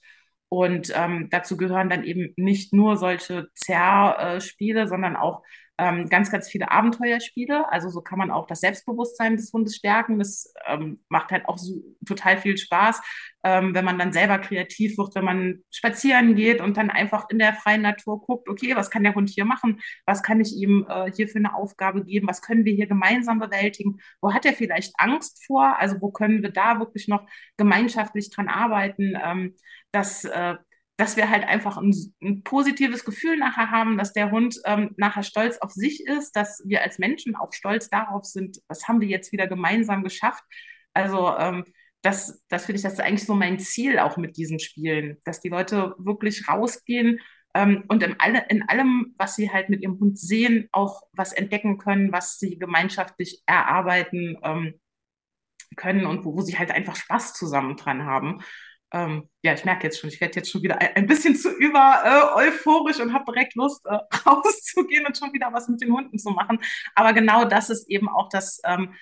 Und 0.48 0.93
ähm, 0.94 1.28
dazu 1.31 1.56
gehören 1.56 1.90
dann 1.90 2.04
eben 2.04 2.32
nicht 2.37 2.72
nur 2.72 2.96
solche 2.96 3.48
Zerrspiele, 3.54 4.87
sondern 4.87 5.16
auch 5.16 5.43
ähm, 5.78 6.08
ganz, 6.08 6.31
ganz 6.31 6.49
viele 6.49 6.70
Abenteuerspiele. 6.70 7.70
Also 7.70 7.88
so 7.90 8.00
kann 8.00 8.19
man 8.19 8.31
auch 8.31 8.46
das 8.46 8.61
Selbstbewusstsein 8.61 9.37
des 9.37 9.52
Hundes 9.52 9.76
stärken. 9.76 10.19
Das 10.19 10.52
ähm, 10.67 11.00
macht 11.08 11.31
halt 11.31 11.46
auch 11.49 11.58
so 11.58 11.82
total 12.06 12.38
viel 12.38 12.56
Spaß, 12.56 13.00
ähm, 13.44 13.75
wenn 13.75 13.84
man 13.84 13.99
dann 13.99 14.12
selber 14.12 14.38
kreativ 14.38 14.96
wird, 14.96 15.14
wenn 15.14 15.25
man 15.25 15.64
spazieren 15.70 16.34
geht 16.34 16.61
und 16.61 16.76
dann 16.76 16.90
einfach 16.90 17.28
in 17.31 17.38
der 17.38 17.55
freien 17.55 17.82
Natur 17.82 18.20
guckt, 18.23 18.49
okay, 18.49 18.75
was 18.75 18.90
kann 18.90 19.05
der 19.05 19.14
Hund 19.14 19.28
hier 19.28 19.44
machen? 19.44 19.81
Was 20.06 20.23
kann 20.23 20.40
ich 20.40 20.56
ihm 20.56 20.87
äh, 20.88 21.11
hier 21.12 21.28
für 21.28 21.38
eine 21.38 21.55
Aufgabe 21.55 22.05
geben? 22.05 22.29
Was 22.29 22.43
können 22.43 22.64
wir 22.64 22.72
hier 22.72 22.87
gemeinsam 22.87 23.38
bewältigen? 23.38 23.99
Wo 24.20 24.32
hat 24.32 24.46
er 24.46 24.55
vielleicht 24.55 24.94
Angst 24.99 25.44
vor? 25.46 25.79
Also 25.79 26.00
wo 26.00 26.11
können 26.11 26.43
wir 26.43 26.50
da 26.50 26.79
wirklich 26.79 27.08
noch 27.08 27.26
gemeinschaftlich 27.56 28.31
dran 28.31 28.49
arbeiten? 28.49 29.14
Ähm, 29.22 29.55
dass 29.93 30.25
äh, 30.25 30.56
dass 30.96 31.16
wir 31.16 31.28
halt 31.31 31.44
einfach 31.44 31.76
ein, 31.76 31.94
ein, 32.22 32.43
positives 32.43 33.04
Gefühl 33.04 33.37
nachher 33.37 33.70
haben, 33.70 33.98
dass 33.98 34.12
der 34.12 34.31
Hund 34.31 34.58
ähm, 34.64 34.94
nachher 34.96 35.22
stolz 35.22 35.58
auf 35.58 35.72
sich 35.72 36.06
ist, 36.06 36.32
dass 36.32 36.62
wir 36.64 36.82
als 36.82 36.98
Menschen 36.98 37.37
auch 37.37 37.52
stolz 37.52 37.90
darauf 37.90 38.25
sind, 38.25 38.58
was 38.69 38.88
haben 38.88 39.00
wir 39.00 39.08
jetzt 39.08 39.32
wieder 39.32 39.46
gemeinsam 39.46 40.02
geschafft. 40.02 40.43
Also 40.94 41.37
ähm, 41.37 41.64
das, 42.02 42.43
das 42.48 42.64
finde 42.64 42.76
ich, 42.76 42.82
das 42.82 42.94
ist 42.94 43.00
eigentlich 43.00 43.26
so 43.26 43.34
mein 43.34 43.58
Ziel 43.58 43.98
auch 43.98 44.16
mit 44.16 44.37
diesen 44.37 44.58
Spielen, 44.58 45.19
dass 45.25 45.40
die 45.40 45.50
Leute 45.50 45.94
wirklich 45.98 46.48
rausgehen 46.48 47.20
ähm, 47.54 47.84
und 47.88 48.02
in, 48.02 48.19
alle, 48.19 48.46
in 48.48 48.66
allem, 48.69 49.14
was 49.19 49.34
sie 49.37 49.50
halt 49.50 49.69
mit 49.69 49.82
ihrem 49.82 49.98
Hund 49.98 50.19
sehen, 50.19 50.69
auch 50.72 51.02
was 51.12 51.32
entdecken 51.32 51.76
können, 51.76 52.12
was 52.12 52.38
sie 52.38 52.58
gemeinschaftlich 52.58 53.43
erarbeiten 53.44 54.38
ähm, 54.43 54.81
können 55.76 56.06
und 56.06 56.25
wo, 56.25 56.37
wo 56.37 56.40
sie 56.40 56.58
halt 56.58 56.70
einfach 56.70 56.96
Spaß 56.96 57.34
zusammen 57.34 57.76
dran 57.76 58.04
haben 58.04 58.40
ähm, 58.96 59.28
ja, 59.43 59.52
ich 59.52 59.64
merke 59.64 59.84
jetzt 59.84 60.00
schon, 60.00 60.08
ich 60.08 60.20
werde 60.20 60.37
jetzt 60.37 60.50
schon 60.50 60.62
wieder 60.62 60.78
ein, 60.81 61.06
bisschen 61.06 61.37
zu 61.37 61.50
über 61.56 62.02
äh, 62.04 62.46
euphorisch 62.46 62.98
und 62.98 63.12
habe 63.12 63.31
direkt 63.31 63.54
Lust, 63.54 63.84
äh, 63.87 63.98
rauszugehen 64.26 65.06
und 65.06 65.16
schon 65.16 65.32
wieder 65.32 65.52
was 65.52 65.69
mit 65.69 65.82
den 65.82 65.93
Hunden 65.93 66.19
zu 66.19 66.31
machen. 66.31 66.58
Aber 66.94 67.12
genau 67.12 67.44
das 67.44 67.69
ist 67.69 67.88
eben 67.90 68.08
auch 68.08 68.29
das, 68.31 68.60
ähm, 68.65 68.94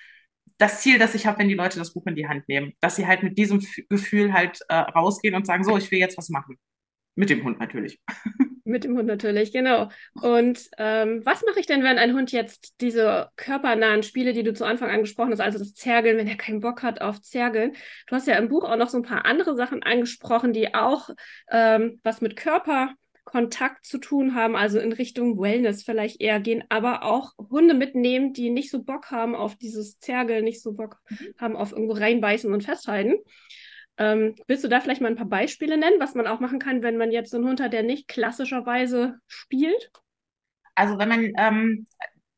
das 0.57 0.81
Ziel, 0.81 0.99
das 0.99 1.15
ich 1.15 1.25
habe, 1.25 1.39
wenn 1.39 1.47
die 1.49 1.55
Leute 1.55 1.79
das 1.79 1.93
Buch 1.93 2.05
in 2.07 2.15
die 2.15 2.27
Hand 2.27 2.47
nehmen. 2.49 2.73
Dass 2.81 2.97
sie 2.97 3.07
halt 3.07 3.23
mit 3.23 3.37
diesem 3.37 3.59
F 3.59 3.75
Gefühl 3.89 4.33
halt 4.33 4.59
äh, 4.69 4.75
rausgehen 4.75 5.35
und 5.35 5.45
sagen, 5.45 5.63
so, 5.63 5.77
ich 5.77 5.89
will 5.91 5.99
jetzt 5.99 6.17
was 6.17 6.29
machen. 6.29 6.57
Mit 7.15 7.29
dem 7.29 7.43
Hund 7.43 7.59
natürlich. 7.59 7.99
Mit 8.67 8.83
dem 8.83 8.97
Hund 8.97 9.05
natürlich, 9.05 9.53
genau. 9.53 9.89
Und 10.23 10.69
ähm, 10.79 11.23
was 11.23 11.43
mache 11.45 11.59
ich 11.59 11.67
denn, 11.67 11.83
wenn 11.83 11.99
ein 11.99 12.15
Hund 12.15 12.31
jetzt 12.31 12.81
diese 12.81 13.29
körpernahen 13.35 14.01
Spiele, 14.01 14.33
die 14.33 14.41
du 14.41 14.55
zu 14.55 14.65
Anfang 14.65 14.89
angesprochen 14.89 15.31
hast, 15.31 15.39
also 15.39 15.59
das 15.59 15.75
Zergeln, 15.75 16.17
wenn 16.17 16.27
er 16.27 16.35
keinen 16.35 16.61
Bock 16.61 16.81
hat 16.81 16.99
auf 16.99 17.21
Zergeln. 17.21 17.75
Du 18.07 18.15
hast 18.15 18.27
ja 18.27 18.35
im 18.37 18.49
Buch 18.49 18.63
auch 18.63 18.75
noch 18.75 18.89
so 18.89 18.97
ein 18.97 19.03
paar 19.03 19.25
andere 19.25 19.55
Sachen 19.55 19.83
angesprochen, 19.83 20.51
die 20.51 20.73
auch 20.73 21.11
ähm, 21.51 21.99
was 22.01 22.21
mit 22.21 22.35
Körperkontakt 22.35 23.85
zu 23.85 23.99
tun 23.99 24.33
haben, 24.33 24.55
also 24.55 24.79
in 24.79 24.93
Richtung 24.93 25.39
Wellness 25.39 25.83
vielleicht 25.83 26.19
eher 26.19 26.39
gehen, 26.39 26.63
aber 26.69 27.03
auch 27.03 27.33
Hunde 27.37 27.75
mitnehmen, 27.75 28.33
die 28.33 28.49
nicht 28.49 28.71
so 28.71 28.81
Bock 28.81 29.11
haben 29.11 29.35
auf 29.35 29.55
dieses 29.57 29.99
Zergeln, 29.99 30.43
nicht 30.43 30.63
so 30.63 30.73
Bock 30.73 30.97
mhm. 31.09 31.35
haben 31.37 31.55
auf 31.55 31.71
irgendwo 31.71 31.93
reinbeißen 31.93 32.51
und 32.51 32.63
festhalten. 32.63 33.13
Ähm, 33.97 34.35
willst 34.47 34.63
du 34.63 34.67
da 34.67 34.81
vielleicht 34.81 35.01
mal 35.01 35.07
ein 35.07 35.15
paar 35.15 35.25
Beispiele 35.25 35.77
nennen, 35.77 35.99
was 35.99 36.15
man 36.15 36.27
auch 36.27 36.39
machen 36.39 36.59
kann, 36.59 36.83
wenn 36.83 36.97
man 36.97 37.11
jetzt 37.11 37.31
so 37.31 37.37
einen 37.37 37.47
Hund 37.47 37.61
hat, 37.61 37.73
der 37.73 37.83
nicht 37.83 38.07
klassischerweise 38.07 39.19
spielt? 39.27 39.91
Also 40.75 40.97
wenn 40.97 41.09
man, 41.09 41.31
ähm, 41.37 41.87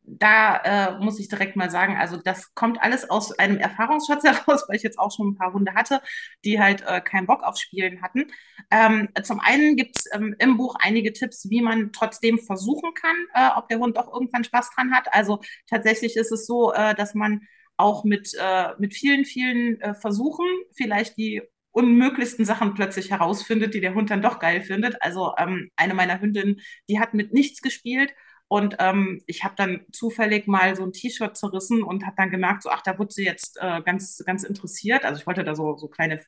da 0.04 0.58
äh, 0.58 1.00
muss 1.00 1.20
ich 1.20 1.28
direkt 1.28 1.56
mal 1.58 1.70
sagen, 1.70 1.98
also 1.98 2.18
das 2.18 2.54
kommt 2.54 2.82
alles 2.82 3.10
aus 3.10 3.38
einem 3.38 3.58
Erfahrungsschatz 3.58 4.24
heraus, 4.26 4.66
weil 4.68 4.78
ich 4.78 4.84
jetzt 4.84 5.00
auch 5.00 5.12
schon 5.12 5.30
ein 5.30 5.36
paar 5.36 5.52
Hunde 5.54 5.74
hatte, 5.74 6.02
die 6.46 6.60
halt 6.60 6.84
äh, 6.88 7.02
keinen 7.02 7.28
Bock 7.28 7.44
auf 7.44 7.58
Spielen 7.58 8.02
hatten. 8.02 8.32
Ähm, 8.72 9.10
zum 9.24 9.40
einen 9.40 9.76
gibt 9.76 9.98
es 9.98 10.06
ähm, 10.14 10.36
im 10.40 10.58
Buch 10.58 10.76
einige 10.80 11.12
Tipps, 11.12 11.50
wie 11.50 11.62
man 11.62 11.92
trotzdem 11.92 12.40
versuchen 12.40 12.94
kann, 12.94 13.16
äh, 13.34 13.50
ob 13.58 13.68
der 13.68 13.80
Hund 13.80 13.98
doch 13.98 14.12
irgendwann 14.14 14.44
Spaß 14.44 14.70
dran 14.76 14.94
hat. 14.94 15.14
Also 15.14 15.42
tatsächlich 15.70 16.16
ist 16.16 16.32
es 16.32 16.46
so, 16.46 16.72
äh, 16.74 16.96
dass 16.96 17.14
man 17.14 17.42
auch 17.78 18.04
mit, 18.04 18.34
äh, 18.40 18.70
mit 18.80 18.94
vielen, 18.94 19.26
vielen 19.26 19.80
äh, 19.82 19.94
Versuchen 19.94 20.46
vielleicht 20.74 21.18
die 21.18 21.42
unmöglichsten 21.72 22.44
Sachen 22.44 22.74
plötzlich 22.74 23.12
herausfindet, 23.12 23.74
die 23.74 23.82
der 23.82 23.94
Hund 23.94 24.10
dann 24.10 24.22
doch 24.24 24.40
geil 24.40 24.64
findet. 24.64 25.02
Also 25.02 25.34
ähm, 25.38 25.70
eine 25.76 25.94
meiner 25.94 26.20
Hündinnen, 26.20 26.60
die 26.90 27.00
hat 27.00 27.14
mit 27.14 27.34
nichts 27.34 27.62
gespielt 27.62 28.14
und 28.48 28.78
ähm, 28.80 29.22
ich 29.28 29.44
habe 29.44 29.56
dann 29.58 29.86
zufällig 29.92 30.48
mal 30.48 30.76
so 30.76 30.84
ein 30.84 30.94
T-Shirt 30.94 31.36
zerrissen 31.36 31.84
und 31.84 32.06
habe 32.06 32.16
dann 32.18 32.32
gemerkt, 32.32 32.64
so 32.64 32.70
ach, 32.70 32.82
da 32.82 32.98
wurde 32.98 33.14
sie 33.14 33.26
jetzt 33.26 33.58
äh, 33.60 33.82
ganz, 33.82 34.24
ganz 34.26 34.44
interessiert. 34.44 35.04
Also 35.04 35.20
ich 35.20 35.28
wollte 35.28 35.44
da 35.44 35.54
so, 35.56 35.76
so 35.78 35.88
kleine 35.88 36.24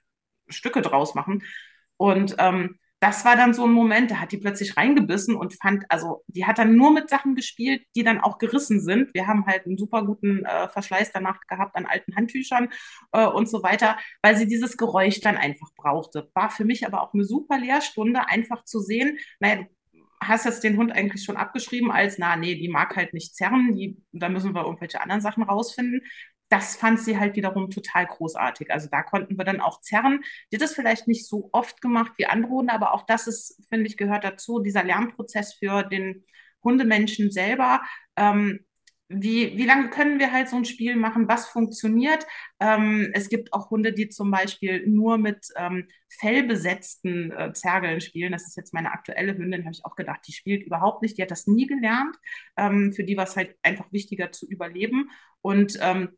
Stücke 0.50 0.82
draus 0.82 1.15
machen. 1.15 1.44
Und 1.98 2.36
ähm, 2.39 2.79
das 3.00 3.24
war 3.24 3.38
dann 3.38 3.53
so 3.53 3.63
ein 3.65 3.72
Moment, 3.72 4.12
da 4.12 4.15
hat 4.15 4.32
die 4.34 4.38
plötzlich 4.38 4.75
reingebissen 4.75 5.36
und 5.36 5.53
fand, 5.56 5.86
also 5.89 6.24
die 6.27 6.46
hat 6.46 6.58
dann 6.58 6.75
nur 6.75 6.91
mit 6.91 7.10
Sachen 7.10 7.34
gespielt, 7.36 7.82
die 7.96 8.03
dann 8.03 8.20
auch 8.20 8.38
gerissen 8.39 8.82
sind. 8.82 9.13
Wir 9.13 9.25
haben 9.25 9.46
halt 9.46 9.65
einen 9.65 9.77
super 9.77 10.06
guten 10.06 10.44
äh, 10.46 10.68
Verschleiß 10.68 11.12
danach 11.13 11.39
gehabt 11.48 11.77
an 11.77 11.86
alten 11.86 12.15
Handtüchern 12.18 12.70
äh, 13.13 13.25
und 13.25 13.48
so 13.48 13.63
weiter, 13.63 13.98
weil 14.22 14.36
sie 14.36 14.48
dieses 14.48 14.75
Geräusch 14.75 15.22
dann 15.22 15.38
einfach 15.38 15.70
brauchte. 15.77 16.29
War 16.34 16.50
für 16.50 16.65
mich 16.65 16.86
aber 16.86 17.01
auch 17.01 17.13
eine 17.13 17.24
super 17.24 17.58
Lehrstunde, 17.58 18.27
einfach 18.27 18.65
zu 18.65 18.79
sehen, 18.82 19.18
naja, 19.39 19.65
hast 20.22 20.44
jetzt 20.44 20.65
den 20.65 20.75
Hund 20.75 20.91
eigentlich 20.91 21.24
schon 21.24 21.38
abgeschrieben 21.38 21.91
als, 21.91 22.18
na, 22.18 22.36
nee, 22.36 22.56
die 22.56 22.68
mag 22.68 22.98
halt 22.98 23.13
nicht 23.13 23.36
zerren, 23.36 23.74
die, 23.75 24.03
da 24.12 24.27
müssen 24.27 24.53
wir 24.53 24.65
irgendwelche 24.65 25.00
anderen 25.00 25.22
Sachen 25.22 25.44
rausfinden 25.44 26.01
das 26.50 26.75
fand 26.75 27.00
sie 27.00 27.20
halt 27.20 27.36
wiederum 27.36 27.70
total 27.70 28.08
großartig. 28.08 28.72
Also 28.72 28.88
da 28.91 29.03
konnten 29.03 29.38
wir 29.38 29.46
dann 29.46 29.62
auch 29.62 29.82
zerren. 29.82 30.22
Die 30.51 30.58
hat 30.58 30.63
das 30.63 30.74
vielleicht 30.74 31.08
nicht 31.08 31.27
so 31.27 31.50
oft 31.51 31.82
gemacht 31.82 32.13
wie 32.18 32.25
andere 32.25 32.51
Hunde, 32.51 32.74
aber 32.74 32.94
auch 32.94 33.06
das 33.06 33.27
ist, 33.27 33.62
finde 33.70 33.88
ich, 33.88 33.98
gehört 33.98 34.24
dazu, 34.24 34.60
dieser 34.60 34.84
Lernprozess 34.84 35.53
für 35.53 35.84
den 35.84 36.25
Hundemenschen 36.63 37.32
selber. 37.32 37.82
Ähm, 38.15 38.60
wie, 39.12 39.58
wie 39.58 39.65
lange 39.65 39.89
können 39.89 40.20
wir 40.20 40.32
halt 40.32 40.50
so 40.50 40.56
ein 40.56 40.65
Spiel 40.65 40.96
machen, 40.96 41.27
was 41.27 41.48
funktioniert? 41.48 42.27
Ähm, 42.60 43.10
es 43.13 43.29
gibt 43.29 43.53
auch 43.53 43.72
Hunde, 43.72 43.91
die 43.91 44.10
zum 44.10 44.29
Beispiel 44.29 44.86
nur 44.88 45.18
mit 45.18 45.48
ähm, 45.56 45.88
fellbesetzten 46.10 47.32
äh, 47.32 47.51
Zergeln 47.53 48.01
spielen. 48.01 48.32
Das 48.32 48.46
ist 48.46 48.56
jetzt 48.56 48.72
meine 48.74 48.91
aktuelle 48.91 49.36
Hündin, 49.36 49.63
habe 49.65 49.74
ich 49.74 49.84
auch 49.84 49.96
gedacht, 49.96 50.22
die 50.27 50.32
spielt 50.32 50.63
überhaupt 50.63 51.01
nicht, 51.01 51.18
die 51.18 51.24
hat 51.24 51.32
das 51.32 51.48
nie 51.48 51.65
gelernt. 51.65 52.15
Ähm, 52.56 52.94
für 52.94 53.03
die 53.03 53.18
war 53.18 53.24
es 53.24 53.36
halt 53.36 53.56
einfach 53.63 53.91
wichtiger 53.91 54.32
zu 54.32 54.48
überleben. 54.48 55.10
Und 55.41 55.79
ähm, 55.82 56.10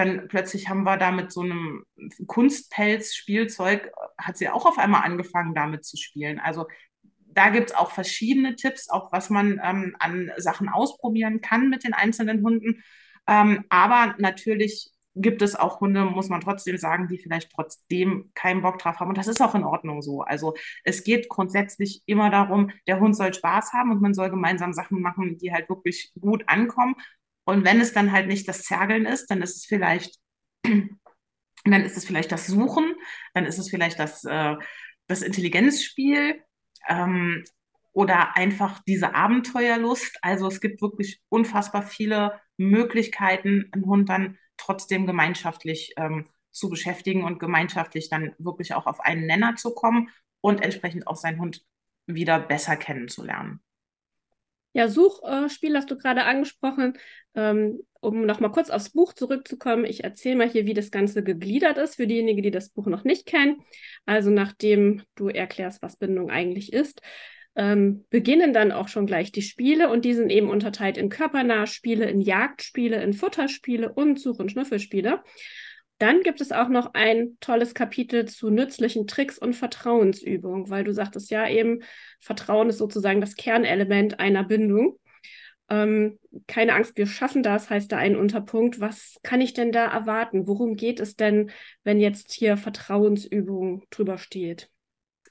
dann 0.00 0.28
plötzlich 0.28 0.68
haben 0.68 0.84
wir 0.84 0.96
da 0.96 1.10
mit 1.10 1.30
so 1.30 1.42
einem 1.42 1.84
Kunstpelz-Spielzeug, 2.26 3.92
hat 4.18 4.36
sie 4.36 4.48
auch 4.48 4.66
auf 4.66 4.78
einmal 4.78 5.02
angefangen, 5.02 5.54
damit 5.54 5.84
zu 5.84 5.96
spielen. 5.96 6.38
Also 6.40 6.66
da 7.32 7.50
gibt 7.50 7.70
es 7.70 7.76
auch 7.76 7.92
verschiedene 7.92 8.56
Tipps, 8.56 8.88
auch 8.88 9.12
was 9.12 9.30
man 9.30 9.60
ähm, 9.62 9.94
an 9.98 10.32
Sachen 10.38 10.68
ausprobieren 10.68 11.40
kann 11.40 11.68
mit 11.68 11.84
den 11.84 11.94
einzelnen 11.94 12.42
Hunden. 12.42 12.82
Ähm, 13.28 13.64
aber 13.68 14.14
natürlich 14.18 14.90
gibt 15.14 15.42
es 15.42 15.56
auch 15.56 15.80
Hunde, 15.80 16.04
muss 16.04 16.28
man 16.28 16.40
trotzdem 16.40 16.78
sagen, 16.78 17.08
die 17.08 17.18
vielleicht 17.18 17.52
trotzdem 17.52 18.30
keinen 18.34 18.62
Bock 18.62 18.78
drauf 18.78 19.00
haben. 19.00 19.10
Und 19.10 19.18
das 19.18 19.26
ist 19.26 19.42
auch 19.42 19.54
in 19.54 19.64
Ordnung 19.64 20.02
so. 20.02 20.22
Also 20.22 20.54
es 20.84 21.04
geht 21.04 21.28
grundsätzlich 21.28 22.02
immer 22.06 22.30
darum, 22.30 22.70
der 22.86 23.00
Hund 23.00 23.16
soll 23.16 23.34
Spaß 23.34 23.72
haben 23.72 23.90
und 23.90 24.00
man 24.00 24.14
soll 24.14 24.30
gemeinsam 24.30 24.72
Sachen 24.72 25.02
machen, 25.02 25.36
die 25.38 25.52
halt 25.52 25.68
wirklich 25.68 26.12
gut 26.20 26.44
ankommen. 26.46 26.94
Und 27.44 27.64
wenn 27.64 27.80
es 27.80 27.92
dann 27.92 28.12
halt 28.12 28.28
nicht 28.28 28.48
das 28.48 28.62
Zergeln 28.62 29.06
ist, 29.06 29.26
dann 29.30 29.42
ist 29.42 29.56
es 29.56 29.64
vielleicht, 29.64 30.16
dann 30.64 31.84
ist 31.84 31.96
es 31.96 32.04
vielleicht 32.04 32.32
das 32.32 32.46
Suchen, 32.46 32.94
dann 33.34 33.46
ist 33.46 33.58
es 33.58 33.70
vielleicht 33.70 33.98
das, 33.98 34.24
äh, 34.24 34.56
das 35.06 35.22
Intelligenzspiel 35.22 36.42
ähm, 36.88 37.44
oder 37.92 38.36
einfach 38.36 38.80
diese 38.86 39.14
Abenteuerlust. 39.14 40.18
Also 40.22 40.46
es 40.46 40.60
gibt 40.60 40.80
wirklich 40.80 41.20
unfassbar 41.28 41.82
viele 41.82 42.40
Möglichkeiten, 42.56 43.68
einen 43.72 43.86
Hund 43.86 44.08
dann 44.08 44.38
trotzdem 44.56 45.06
gemeinschaftlich 45.06 45.94
ähm, 45.96 46.28
zu 46.50 46.68
beschäftigen 46.68 47.24
und 47.24 47.38
gemeinschaftlich 47.38 48.08
dann 48.08 48.34
wirklich 48.38 48.74
auch 48.74 48.86
auf 48.86 49.00
einen 49.00 49.26
Nenner 49.26 49.56
zu 49.56 49.74
kommen 49.74 50.10
und 50.40 50.62
entsprechend 50.62 51.06
auch 51.06 51.16
seinen 51.16 51.40
Hund 51.40 51.64
wieder 52.06 52.38
besser 52.38 52.76
kennenzulernen. 52.76 53.60
Ja, 54.72 54.88
Suchspiel 54.88 55.76
hast 55.76 55.90
du 55.90 55.96
gerade 55.96 56.24
angesprochen. 56.24 56.96
Ähm, 57.34 57.80
um 58.00 58.24
nochmal 58.24 58.50
kurz 58.50 58.70
aufs 58.70 58.90
Buch 58.90 59.12
zurückzukommen, 59.12 59.84
ich 59.84 60.04
erzähle 60.04 60.36
mal 60.36 60.48
hier, 60.48 60.64
wie 60.66 60.74
das 60.74 60.90
Ganze 60.90 61.22
gegliedert 61.22 61.76
ist 61.76 61.96
für 61.96 62.06
diejenigen, 62.06 62.42
die 62.42 62.50
das 62.50 62.70
Buch 62.70 62.86
noch 62.86 63.04
nicht 63.04 63.26
kennen. 63.26 63.62
Also 64.06 64.30
nachdem 64.30 65.02
du 65.16 65.28
erklärst, 65.28 65.82
was 65.82 65.96
Bindung 65.96 66.30
eigentlich 66.30 66.72
ist, 66.72 67.02
ähm, 67.56 68.06
beginnen 68.08 68.52
dann 68.52 68.72
auch 68.72 68.88
schon 68.88 69.06
gleich 69.06 69.32
die 69.32 69.42
Spiele 69.42 69.90
und 69.90 70.04
die 70.04 70.14
sind 70.14 70.30
eben 70.30 70.48
unterteilt 70.48 70.96
in 70.96 71.08
körpernahe 71.10 71.66
Spiele, 71.66 72.08
in 72.08 72.20
Jagdspiele, 72.20 73.02
in 73.02 73.12
Futterspiele 73.12 73.92
und 73.92 74.18
Such- 74.18 74.38
und 74.38 74.50
Schnüffelspiele. 74.50 75.22
Dann 76.00 76.22
gibt 76.22 76.40
es 76.40 76.50
auch 76.50 76.70
noch 76.70 76.94
ein 76.94 77.36
tolles 77.40 77.74
Kapitel 77.74 78.26
zu 78.26 78.48
nützlichen 78.48 79.06
Tricks 79.06 79.38
und 79.38 79.54
Vertrauensübungen, 79.54 80.70
weil 80.70 80.82
du 80.82 80.94
sagtest 80.94 81.30
ja 81.30 81.46
eben, 81.46 81.82
Vertrauen 82.20 82.70
ist 82.70 82.78
sozusagen 82.78 83.20
das 83.20 83.36
Kernelement 83.36 84.18
einer 84.18 84.42
Bindung. 84.42 84.98
Ähm, 85.68 86.18
keine 86.46 86.72
Angst, 86.72 86.96
wir 86.96 87.06
schaffen 87.06 87.42
das, 87.42 87.68
heißt 87.68 87.92
da 87.92 87.98
ein 87.98 88.16
Unterpunkt. 88.16 88.80
Was 88.80 89.18
kann 89.22 89.42
ich 89.42 89.52
denn 89.52 89.72
da 89.72 89.84
erwarten? 89.92 90.46
Worum 90.46 90.74
geht 90.74 91.00
es 91.00 91.16
denn, 91.16 91.50
wenn 91.84 92.00
jetzt 92.00 92.32
hier 92.32 92.56
Vertrauensübungen 92.56 93.82
drüber 93.90 94.16
steht? 94.16 94.70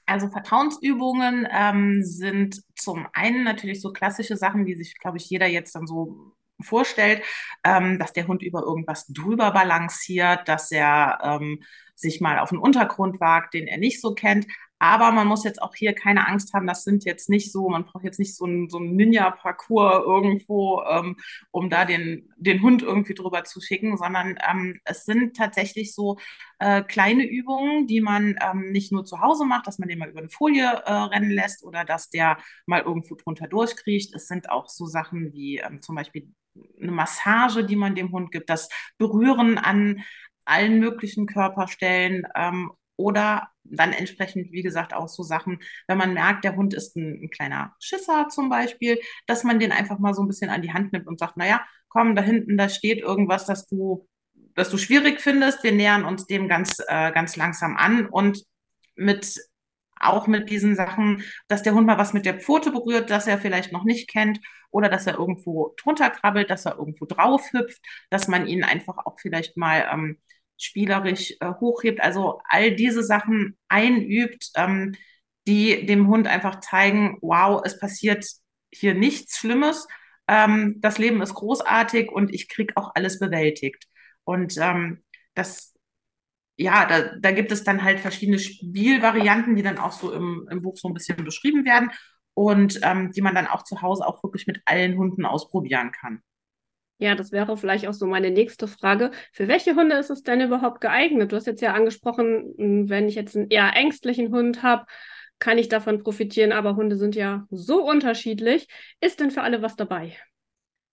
Also 0.06 0.28
Vertrauensübungen 0.28 1.48
ähm, 1.50 2.04
sind 2.04 2.62
zum 2.76 3.08
einen 3.12 3.42
natürlich 3.42 3.80
so 3.80 3.92
klassische 3.92 4.36
Sachen, 4.36 4.66
die 4.66 4.76
sich, 4.76 4.96
glaube 4.98 5.16
ich, 5.16 5.28
jeder 5.28 5.48
jetzt 5.48 5.74
dann 5.74 5.88
so 5.88 6.32
vorstellt, 6.62 7.22
ähm, 7.64 7.98
dass 7.98 8.12
der 8.12 8.26
Hund 8.26 8.42
über 8.42 8.62
irgendwas 8.62 9.06
drüber 9.06 9.50
balanciert, 9.52 10.48
dass 10.48 10.70
er 10.70 11.18
ähm, 11.22 11.62
sich 11.94 12.20
mal 12.20 12.38
auf 12.38 12.50
einen 12.50 12.60
Untergrund 12.60 13.20
wagt, 13.20 13.54
den 13.54 13.66
er 13.66 13.78
nicht 13.78 14.00
so 14.00 14.14
kennt. 14.14 14.46
Aber 14.80 15.12
man 15.12 15.26
muss 15.28 15.44
jetzt 15.44 15.60
auch 15.60 15.74
hier 15.74 15.92
keine 15.92 16.26
Angst 16.26 16.54
haben, 16.54 16.66
das 16.66 16.84
sind 16.84 17.04
jetzt 17.04 17.28
nicht 17.28 17.52
so, 17.52 17.68
man 17.68 17.84
braucht 17.84 18.02
jetzt 18.02 18.18
nicht 18.18 18.34
so 18.34 18.46
einen, 18.46 18.70
so 18.70 18.80
Ninja-Parcours 18.80 20.02
irgendwo, 20.06 20.82
ähm, 20.88 21.16
um 21.50 21.68
da 21.68 21.84
den, 21.84 22.32
den 22.36 22.62
Hund 22.62 22.82
irgendwie 22.82 23.12
drüber 23.14 23.44
zu 23.44 23.60
schicken, 23.60 23.98
sondern 23.98 24.38
ähm, 24.50 24.80
es 24.84 25.04
sind 25.04 25.36
tatsächlich 25.36 25.94
so 25.94 26.16
äh, 26.58 26.82
kleine 26.82 27.24
Übungen, 27.28 27.86
die 27.86 28.00
man 28.00 28.36
ähm, 28.40 28.70
nicht 28.70 28.90
nur 28.90 29.04
zu 29.04 29.20
Hause 29.20 29.44
macht, 29.44 29.66
dass 29.66 29.78
man 29.78 29.88
den 29.88 29.98
mal 29.98 30.08
über 30.08 30.20
eine 30.20 30.30
Folie 30.30 30.64
äh, 30.64 30.92
rennen 30.92 31.30
lässt 31.30 31.62
oder 31.62 31.84
dass 31.84 32.08
der 32.08 32.38
mal 32.64 32.80
irgendwo 32.80 33.16
drunter 33.16 33.48
durchkriecht. 33.48 34.14
Es 34.14 34.28
sind 34.28 34.48
auch 34.48 34.70
so 34.70 34.86
Sachen 34.86 35.34
wie 35.34 35.58
ähm, 35.58 35.82
zum 35.82 35.94
Beispiel 35.94 36.32
eine 36.80 36.92
Massage, 36.92 37.64
die 37.64 37.76
man 37.76 37.94
dem 37.94 38.12
Hund 38.12 38.32
gibt, 38.32 38.48
das 38.48 38.70
Berühren 38.96 39.58
an 39.58 40.02
allen 40.46 40.80
möglichen 40.80 41.26
Körperstellen 41.26 42.26
ähm, 42.34 42.72
oder 43.00 43.48
dann 43.64 43.92
entsprechend, 43.92 44.52
wie 44.52 44.62
gesagt, 44.62 44.92
auch 44.92 45.08
so 45.08 45.22
Sachen, 45.22 45.60
wenn 45.88 45.96
man 45.96 46.12
merkt, 46.12 46.44
der 46.44 46.56
Hund 46.56 46.74
ist 46.74 46.96
ein, 46.96 47.22
ein, 47.22 47.30
kleiner 47.30 47.74
Schisser 47.80 48.28
zum 48.28 48.50
Beispiel, 48.50 49.00
dass 49.26 49.42
man 49.42 49.58
den 49.58 49.72
einfach 49.72 49.98
mal 49.98 50.12
so 50.12 50.22
ein 50.22 50.28
bisschen 50.28 50.50
an 50.50 50.62
die 50.62 50.72
Hand 50.72 50.92
nimmt 50.92 51.06
und 51.06 51.18
sagt, 51.18 51.36
naja, 51.36 51.62
komm, 51.88 52.14
da 52.14 52.22
hinten, 52.22 52.58
da 52.58 52.68
steht 52.68 52.98
irgendwas, 52.98 53.46
das 53.46 53.66
du, 53.66 54.06
das 54.54 54.70
du 54.70 54.76
schwierig 54.76 55.20
findest. 55.20 55.62
Wir 55.62 55.72
nähern 55.72 56.04
uns 56.04 56.26
dem 56.26 56.48
ganz, 56.48 56.78
äh, 56.88 57.12
ganz 57.12 57.36
langsam 57.36 57.76
an 57.76 58.06
und 58.06 58.44
mit 58.96 59.40
auch 60.02 60.26
mit 60.26 60.50
diesen 60.50 60.76
Sachen, 60.76 61.22
dass 61.48 61.62
der 61.62 61.74
Hund 61.74 61.86
mal 61.86 61.98
was 61.98 62.12
mit 62.12 62.24
der 62.24 62.40
Pfote 62.40 62.70
berührt, 62.72 63.10
das 63.10 63.26
er 63.26 63.38
vielleicht 63.38 63.70
noch 63.72 63.84
nicht 63.84 64.08
kennt, 64.08 64.40
oder 64.70 64.88
dass 64.88 65.06
er 65.06 65.18
irgendwo 65.18 65.74
drunter 65.82 66.10
krabbelt, 66.10 66.48
dass 66.50 66.64
er 66.64 66.78
irgendwo 66.78 67.04
drauf 67.04 67.52
hüpft, 67.52 67.80
dass 68.08 68.28
man 68.28 68.46
ihn 68.46 68.64
einfach 68.64 68.98
auch 69.04 69.18
vielleicht 69.20 69.56
mal 69.56 69.88
ähm, 69.92 70.18
spielerisch 70.62 71.34
äh, 71.40 71.52
hochhebt. 71.60 72.00
Also 72.00 72.40
all 72.48 72.74
diese 72.74 73.02
Sachen 73.02 73.58
einübt, 73.68 74.50
ähm, 74.56 74.94
die 75.46 75.86
dem 75.86 76.08
Hund 76.08 76.26
einfach 76.26 76.60
zeigen, 76.60 77.18
wow, 77.22 77.62
es 77.64 77.78
passiert 77.78 78.26
hier 78.72 78.94
nichts 78.94 79.38
Schlimmes. 79.38 79.88
Ähm, 80.28 80.76
das 80.80 80.98
Leben 80.98 81.22
ist 81.22 81.34
großartig 81.34 82.10
und 82.12 82.32
ich 82.34 82.48
kriege 82.48 82.76
auch 82.76 82.92
alles 82.94 83.18
bewältigt. 83.18 83.86
Und 84.24 84.56
ähm, 84.58 85.02
das, 85.34 85.74
ja, 86.56 86.86
da, 86.86 87.16
da 87.18 87.32
gibt 87.32 87.52
es 87.52 87.64
dann 87.64 87.82
halt 87.82 88.00
verschiedene 88.00 88.38
Spielvarianten, 88.38 89.56
die 89.56 89.62
dann 89.62 89.78
auch 89.78 89.92
so 89.92 90.12
im, 90.12 90.46
im 90.50 90.62
Buch 90.62 90.76
so 90.76 90.88
ein 90.88 90.94
bisschen 90.94 91.24
beschrieben 91.24 91.64
werden 91.64 91.90
und 92.34 92.80
ähm, 92.82 93.10
die 93.12 93.22
man 93.22 93.34
dann 93.34 93.46
auch 93.46 93.64
zu 93.64 93.82
Hause 93.82 94.06
auch 94.06 94.22
wirklich 94.22 94.46
mit 94.46 94.62
allen 94.66 94.96
Hunden 94.96 95.24
ausprobieren 95.24 95.92
kann. 95.92 96.22
Ja, 97.00 97.14
das 97.14 97.32
wäre 97.32 97.56
vielleicht 97.56 97.88
auch 97.88 97.94
so 97.94 98.06
meine 98.06 98.30
nächste 98.30 98.68
Frage. 98.68 99.10
Für 99.32 99.48
welche 99.48 99.74
Hunde 99.74 99.96
ist 99.96 100.10
es 100.10 100.22
denn 100.22 100.42
überhaupt 100.42 100.82
geeignet? 100.82 101.32
Du 101.32 101.36
hast 101.36 101.46
jetzt 101.46 101.62
ja 101.62 101.72
angesprochen, 101.72 102.54
hm, 102.58 102.90
wenn 102.90 103.08
ich 103.08 103.14
jetzt 103.14 103.34
einen 103.34 103.48
eher 103.48 103.74
ängstlichen 103.74 104.30
Hund 104.32 104.62
habe, 104.62 104.84
kann 105.38 105.56
ich 105.56 105.68
davon 105.68 106.02
profitieren, 106.02 106.52
aber 106.52 106.76
Hunde 106.76 106.96
sind 106.96 107.16
ja 107.16 107.46
so 107.50 107.88
unterschiedlich. 107.88 108.68
Ist 109.00 109.18
denn 109.18 109.30
für 109.30 109.40
alle 109.40 109.62
was 109.62 109.76
dabei? 109.76 110.14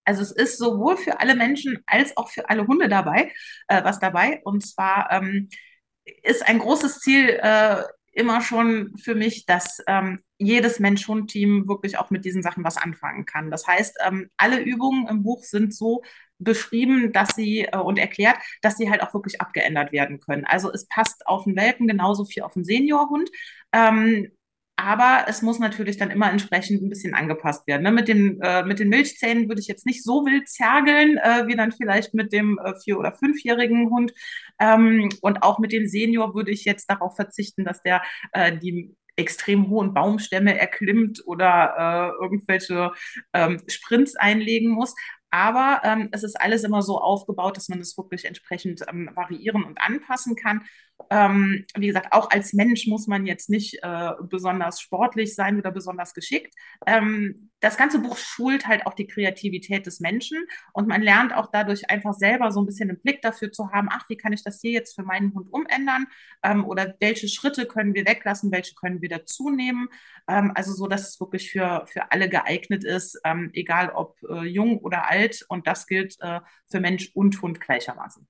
Also 0.06 0.22
es 0.22 0.32
ist 0.32 0.58
sowohl 0.58 0.96
für 0.96 1.20
alle 1.20 1.36
Menschen 1.36 1.84
als 1.86 2.16
auch 2.16 2.30
für 2.30 2.50
alle 2.50 2.66
Hunde 2.66 2.88
dabei, 2.88 3.34
äh, 3.68 3.84
was 3.84 4.00
dabei. 4.00 4.40
Und 4.46 4.66
zwar 4.66 5.12
ähm, 5.12 5.50
ist 6.24 6.48
ein 6.48 6.60
großes 6.60 7.00
Ziel 7.00 7.38
äh, 7.42 7.84
immer 8.18 8.42
schon 8.42 8.98
für 8.98 9.16
mich, 9.16 9.46
dass 9.46 9.82
ähm, 9.88 10.20
jedes 10.38 10.80
Mensch-Hund-Team 10.80 11.68
wirklich 11.68 11.98
auch 11.98 12.10
mit 12.10 12.26
diesen 12.26 12.42
Sachen 12.42 12.64
was 12.64 12.78
anfangen 12.78 13.26
kann. 13.26 13.52
Das 13.52 13.68
heißt, 13.68 13.98
ähm, 14.06 14.30
alle 14.38 14.60
Übungen 14.60 15.08
im 15.08 15.24
Buch 15.24 15.44
sind 15.44 15.74
so 15.74 16.02
beschrieben, 16.40 17.12
dass 17.14 17.30
sie 17.36 17.66
äh, 17.66 17.78
und 17.78 17.98
erklärt, 17.98 18.38
dass 18.62 18.78
sie 18.78 18.90
halt 18.90 19.02
auch 19.02 19.14
wirklich 19.14 19.40
abgeändert 19.42 19.92
werden 19.92 20.20
können. 20.20 20.46
Also 20.46 20.72
es 20.72 20.88
passt 20.88 21.28
auf 21.28 21.44
den 21.44 21.56
Welpen 21.56 21.88
genauso 21.88 22.26
viel 22.26 22.44
auf 22.44 22.54
den 22.54 22.66
Seniorhund. 22.66 23.30
Ähm, 23.72 24.32
aber 24.77 25.25
es 25.27 25.41
muss 25.41 25.57
natürlich 25.57 25.98
dann 25.98 26.12
immer 26.12 26.29
entsprechend 26.31 26.84
ein 26.84 26.89
bisschen 26.89 27.15
angepasst 27.15 27.65
werden. 27.67 27.81
Ne? 27.81 27.91
Mit, 27.91 28.07
den, 28.07 28.39
äh, 28.41 28.63
mit 28.63 28.77
den 28.77 28.89
Milchzähnen 28.89 29.50
würde 29.50 29.60
ich 29.60 29.67
jetzt 29.67 29.88
nicht 29.88 30.03
so 30.03 30.24
wild 30.25 30.48
zergeln, 30.48 31.17
äh, 31.17 31.48
wie 31.48 31.55
dann 31.55 31.72
vielleicht 31.72 32.13
mit 32.13 32.31
dem 32.31 32.60
äh, 32.63 32.74
vier- 32.84 33.00
oder 33.00 33.12
fünfjährigen 33.12 33.89
Hund. 33.89 34.13
Ähm, 34.60 35.10
und 35.22 35.41
auch 35.41 35.57
mit 35.57 35.72
dem 35.72 35.88
Senior 35.88 36.36
würde 36.36 36.51
ich 36.51 36.63
jetzt 36.63 36.89
darauf 36.91 37.15
verzichten, 37.15 37.65
dass 37.65 37.81
der 37.81 38.03
äh, 38.34 38.55
die 38.55 38.96
extrem 39.15 39.69
hohen 39.69 39.96
Baumstämme 39.96 40.60
erklimmt 40.60 41.24
oder 41.25 42.13
äh, 42.19 42.24
irgendwelche 42.24 42.91
ähm, 43.34 43.60
Sprints 43.67 44.15
einlegen 44.15 44.69
muss. 44.69 44.93
Aber 45.31 45.81
ähm, 45.84 46.10
es 46.12 46.24
ist 46.24 46.39
alles 46.39 46.63
immer 46.63 46.81
so 46.81 47.00
aufgebaut, 47.00 47.57
dass 47.57 47.67
man 47.67 47.79
das 47.79 47.98
wirklich 47.98 48.25
entsprechend 48.25 48.84
ähm, 48.88 49.10
variieren 49.13 49.63
und 49.63 49.81
anpassen 49.81 50.36
kann. 50.36 50.62
Ähm, 51.10 51.66
wie 51.77 51.88
gesagt, 51.88 52.12
auch 52.12 52.30
als 52.32 52.54
Mensch 52.54 52.88
muss 52.88 53.08
man 53.08 53.25
jetzt 53.25 53.50
nicht 53.50 53.80
äh, 53.82 54.12
besonders 54.24 54.82
sportlich 54.82 55.36
sein 55.36 55.58
oder 55.58 55.72
besonders 55.72 56.13
geschickt. 56.13 56.54
Ähm, 56.86 57.51
das 57.60 57.77
ganze 57.77 58.00
Buch 58.00 58.18
schult 58.18 58.68
halt 58.68 58.86
auch 58.86 58.94
die 58.94 59.08
Kreativität 59.08 59.86
des 59.86 60.00
Menschen 60.00 60.46
und 60.74 60.88
man 60.88 61.01
lernt 61.01 61.34
auch 61.34 61.50
dadurch 61.51 61.89
einfach 61.89 62.13
selber 62.13 62.51
so 62.51 62.62
ein 62.62 62.66
bisschen 62.66 62.89
einen 62.89 63.01
Blick 63.01 63.22
dafür 63.22 63.51
zu 63.51 63.72
haben, 63.72 63.89
ach, 63.92 64.10
wie 64.10 64.18
kann 64.18 64.34
ich 64.34 64.44
das 64.44 64.60
hier 64.62 64.72
jetzt 64.72 64.96
für 64.96 65.04
meinen 65.04 65.34
Hund 65.34 65.51
umändern 65.51 66.08
ähm, 66.44 66.66
oder 66.66 66.96
welche 67.00 67.27
Schritte 67.27 67.66
können 67.66 67.94
wir 67.94 68.06
weglassen, 68.06 68.51
welche 68.51 68.75
können 68.75 69.01
wir 69.01 69.10
dazu 69.10 69.50
nehmen. 69.50 69.89
Ähm, 70.27 70.51
also 70.56 70.74
so, 70.74 70.88
dass 70.88 71.10
es 71.10 71.20
wirklich 71.20 71.51
für, 71.51 71.86
für 71.88 72.12
alle 72.12 72.30
geeignet 72.30 72.84
ist, 72.84 73.20
ähm, 73.24 73.50
egal 73.54 73.92
ob 73.92 74.18
äh, 74.30 74.46
jung 74.46 74.80
oder 74.80 75.10
alt 75.10 75.46
und 75.48 75.68
das 75.68 75.88
gilt 75.88 76.18
äh, 76.22 76.42
für 76.70 76.80
Mensch 76.80 77.12
und 77.13 77.42
Hund 77.42 77.62
gleichermaßen. 77.62 78.27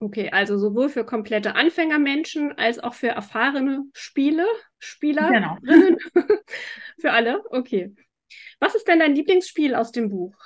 Okay, 0.00 0.30
also 0.30 0.58
sowohl 0.58 0.88
für 0.88 1.04
komplette 1.04 1.56
Anfängermenschen 1.56 2.52
als 2.52 2.78
auch 2.78 2.94
für 2.94 3.08
erfahrene 3.08 3.84
Spiele, 3.94 4.46
Spielerinnen. 4.78 5.58
Genau. 5.60 5.98
für 7.00 7.12
alle, 7.12 7.42
okay. 7.50 7.94
Was 8.60 8.74
ist 8.74 8.86
denn 8.86 9.00
dein 9.00 9.14
Lieblingsspiel 9.14 9.74
aus 9.74 9.90
dem 9.90 10.08
Buch? 10.08 10.36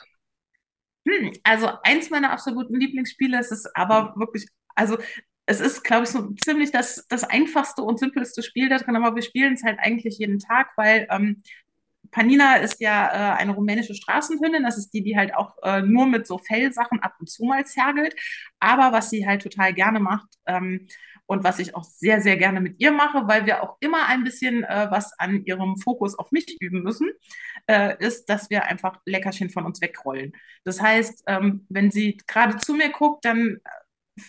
Hm, 1.06 1.32
also 1.42 1.70
eins 1.82 2.08
meiner 2.10 2.30
absoluten 2.30 2.78
Lieblingsspiele 2.78 3.38
ist 3.38 3.52
es 3.52 3.66
aber 3.74 4.14
wirklich, 4.16 4.46
also 4.74 4.96
es 5.44 5.60
ist, 5.60 5.82
glaube 5.82 6.04
ich, 6.04 6.10
so 6.10 6.32
ziemlich 6.44 6.70
das, 6.70 7.06
das 7.08 7.24
einfachste 7.24 7.82
und 7.82 7.98
simpelste 7.98 8.42
Spiel 8.42 8.68
da 8.68 8.78
drin, 8.78 8.96
aber 8.96 9.14
wir 9.14 9.22
spielen 9.22 9.54
es 9.54 9.64
halt 9.64 9.78
eigentlich 9.80 10.18
jeden 10.18 10.38
Tag, 10.38 10.70
weil 10.76 11.06
ähm, 11.10 11.42
Panina 12.12 12.56
ist 12.56 12.80
ja 12.80 13.08
äh, 13.08 13.38
eine 13.38 13.52
rumänische 13.52 13.94
Straßenhündin. 13.94 14.62
Das 14.62 14.78
ist 14.78 14.90
die, 14.90 15.02
die 15.02 15.16
halt 15.16 15.34
auch 15.34 15.56
äh, 15.62 15.82
nur 15.82 16.06
mit 16.06 16.26
so 16.26 16.38
Fellsachen 16.38 17.00
ab 17.00 17.14
und 17.18 17.28
zu 17.28 17.44
mal 17.44 17.66
zergelt. 17.66 18.14
Aber 18.60 18.92
was 18.92 19.10
sie 19.10 19.26
halt 19.26 19.42
total 19.42 19.74
gerne 19.74 19.98
macht 19.98 20.28
ähm, 20.46 20.86
und 21.26 21.42
was 21.42 21.58
ich 21.58 21.74
auch 21.74 21.84
sehr, 21.84 22.20
sehr 22.20 22.36
gerne 22.36 22.60
mit 22.60 22.78
ihr 22.80 22.92
mache, 22.92 23.26
weil 23.26 23.46
wir 23.46 23.62
auch 23.62 23.76
immer 23.80 24.06
ein 24.08 24.24
bisschen 24.24 24.62
äh, 24.64 24.88
was 24.90 25.18
an 25.18 25.44
ihrem 25.44 25.78
Fokus 25.78 26.18
auf 26.18 26.30
mich 26.30 26.60
üben 26.60 26.82
müssen, 26.82 27.10
äh, 27.66 27.96
ist, 27.98 28.28
dass 28.28 28.50
wir 28.50 28.64
einfach 28.64 29.00
Leckerchen 29.06 29.50
von 29.50 29.64
uns 29.64 29.80
wegrollen. 29.80 30.32
Das 30.64 30.80
heißt, 30.80 31.24
ähm, 31.26 31.66
wenn 31.70 31.90
sie 31.90 32.18
gerade 32.26 32.58
zu 32.58 32.74
mir 32.74 32.90
guckt, 32.90 33.24
dann 33.24 33.56
äh, 33.64 34.20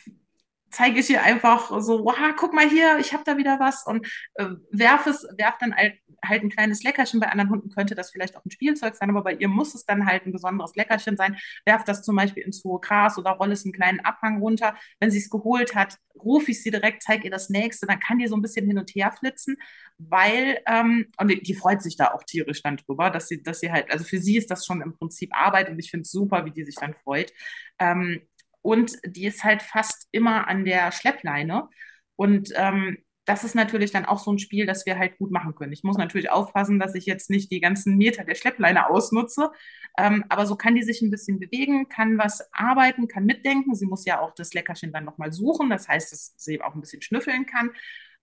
zeige 0.73 0.99
ich 0.99 1.09
ihr 1.09 1.23
einfach 1.23 1.69
so, 1.81 2.03
wow, 2.03 2.15
guck 2.35 2.53
mal 2.53 2.67
hier, 2.67 2.97
ich 2.99 3.13
habe 3.13 3.23
da 3.23 3.37
wieder 3.37 3.59
was 3.59 3.85
und 3.85 4.05
äh, 4.35 4.47
werf 4.71 5.07
es, 5.07 5.27
werf 5.37 5.55
dann 5.59 5.75
halt 5.75 5.93
halt 6.23 6.43
ein 6.43 6.49
kleines 6.49 6.83
Leckerchen. 6.83 7.19
Bei 7.19 7.27
anderen 7.27 7.49
Hunden 7.49 7.69
könnte 7.69 7.95
das 7.95 8.11
vielleicht 8.11 8.35
auch 8.37 8.45
ein 8.45 8.51
Spielzeug 8.51 8.95
sein, 8.95 9.09
aber 9.09 9.23
bei 9.23 9.33
ihr 9.33 9.47
muss 9.47 9.75
es 9.75 9.85
dann 9.85 10.05
halt 10.05 10.25
ein 10.25 10.31
besonderes 10.31 10.75
Leckerchen 10.75 11.17
sein. 11.17 11.37
Werft 11.65 11.87
das 11.87 12.03
zum 12.03 12.15
Beispiel 12.15 12.43
ins 12.43 12.63
hohe 12.63 12.79
Gras 12.79 13.17
oder 13.17 13.31
rolle 13.31 13.53
es 13.53 13.65
einen 13.65 13.73
kleinen 13.73 13.99
Abhang 14.01 14.39
runter. 14.39 14.75
Wenn 14.99 15.11
sie 15.11 15.19
es 15.19 15.29
geholt 15.29 15.75
hat, 15.75 15.97
rufe 16.15 16.51
ich 16.51 16.63
sie 16.63 16.71
direkt, 16.71 17.03
zeige 17.03 17.25
ihr 17.25 17.31
das 17.31 17.49
nächste. 17.49 17.85
Dann 17.85 17.99
kann 17.99 18.19
die 18.19 18.27
so 18.27 18.35
ein 18.35 18.41
bisschen 18.41 18.65
hin 18.65 18.77
und 18.77 18.89
her 18.91 19.11
flitzen, 19.11 19.57
weil, 19.97 20.59
ähm, 20.67 21.07
und 21.17 21.27
die, 21.29 21.41
die, 21.41 21.53
freut 21.53 21.81
sich 21.81 21.97
da 21.97 22.11
auch 22.11 22.23
tierisch 22.23 22.61
dann 22.61 22.77
drüber, 22.77 23.09
dass 23.09 23.27
sie, 23.27 23.43
dass 23.43 23.59
sie 23.59 23.71
halt, 23.71 23.91
also 23.91 24.03
für 24.05 24.19
sie 24.19 24.37
ist 24.37 24.49
das 24.51 24.65
schon 24.65 24.81
im 24.81 24.97
Prinzip 24.97 25.31
Arbeit 25.33 25.69
und 25.69 25.79
ich 25.79 25.91
finde 25.91 26.03
es 26.03 26.11
super, 26.11 26.45
wie 26.45 26.51
die 26.51 26.63
sich 26.63 26.75
dann 26.75 26.93
freut. 27.03 27.31
Ähm, 27.79 28.21
und 28.63 28.97
die 29.05 29.27
ist 29.27 29.43
halt 29.43 29.61
fast 29.61 30.07
immer 30.11 30.47
an 30.47 30.65
der 30.65 30.91
Schleppleine. 30.91 31.69
Und 32.15 32.49
ähm, 32.55 32.97
das 33.25 33.43
ist 33.43 33.55
natürlich 33.55 33.91
dann 33.91 34.05
auch 34.05 34.19
so 34.19 34.31
ein 34.31 34.39
Spiel, 34.39 34.65
das 34.65 34.85
wir 34.85 34.97
halt 34.97 35.17
gut 35.17 35.31
machen 35.31 35.55
können. 35.55 35.71
Ich 35.71 35.83
muss 35.83 35.97
natürlich 35.97 36.31
aufpassen, 36.31 36.79
dass 36.79 36.95
ich 36.95 37.05
jetzt 37.05 37.29
nicht 37.29 37.51
die 37.51 37.61
ganzen 37.61 37.97
Meter 37.97 38.23
der 38.25 38.35
Schleppleine 38.35 38.89
ausnutze, 38.89 39.51
ähm, 39.97 40.25
aber 40.29 40.45
so 40.45 40.55
kann 40.55 40.75
die 40.75 40.83
sich 40.83 41.01
ein 41.01 41.11
bisschen 41.11 41.39
bewegen, 41.39 41.87
kann 41.87 42.17
was 42.17 42.49
arbeiten, 42.53 43.07
kann 43.07 43.25
mitdenken. 43.25 43.75
Sie 43.75 43.85
muss 43.85 44.05
ja 44.05 44.19
auch 44.19 44.33
das 44.33 44.53
Leckerchen 44.53 44.91
dann 44.91 45.05
nochmal 45.05 45.31
suchen, 45.31 45.69
das 45.69 45.87
heißt, 45.87 46.11
dass 46.11 46.33
sie 46.37 46.61
auch 46.61 46.73
ein 46.75 46.81
bisschen 46.81 47.01
schnüffeln 47.01 47.45
kann. 47.45 47.71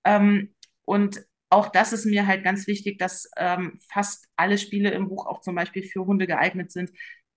Ähm, 0.05 0.55
und 0.85 1.24
auch 1.50 1.68
das 1.68 1.92
ist 1.92 2.05
mir 2.07 2.26
halt 2.26 2.44
ganz 2.44 2.66
wichtig, 2.66 2.98
dass 2.98 3.29
ähm, 3.37 3.79
fast 3.90 4.26
alle 4.37 4.59
Spiele 4.59 4.90
im 4.92 5.09
Buch 5.09 5.26
auch 5.26 5.40
zum 5.40 5.55
Beispiel 5.55 5.83
für 5.83 6.07
Hunde 6.07 6.26
geeignet 6.26 6.70
sind, 6.70 6.90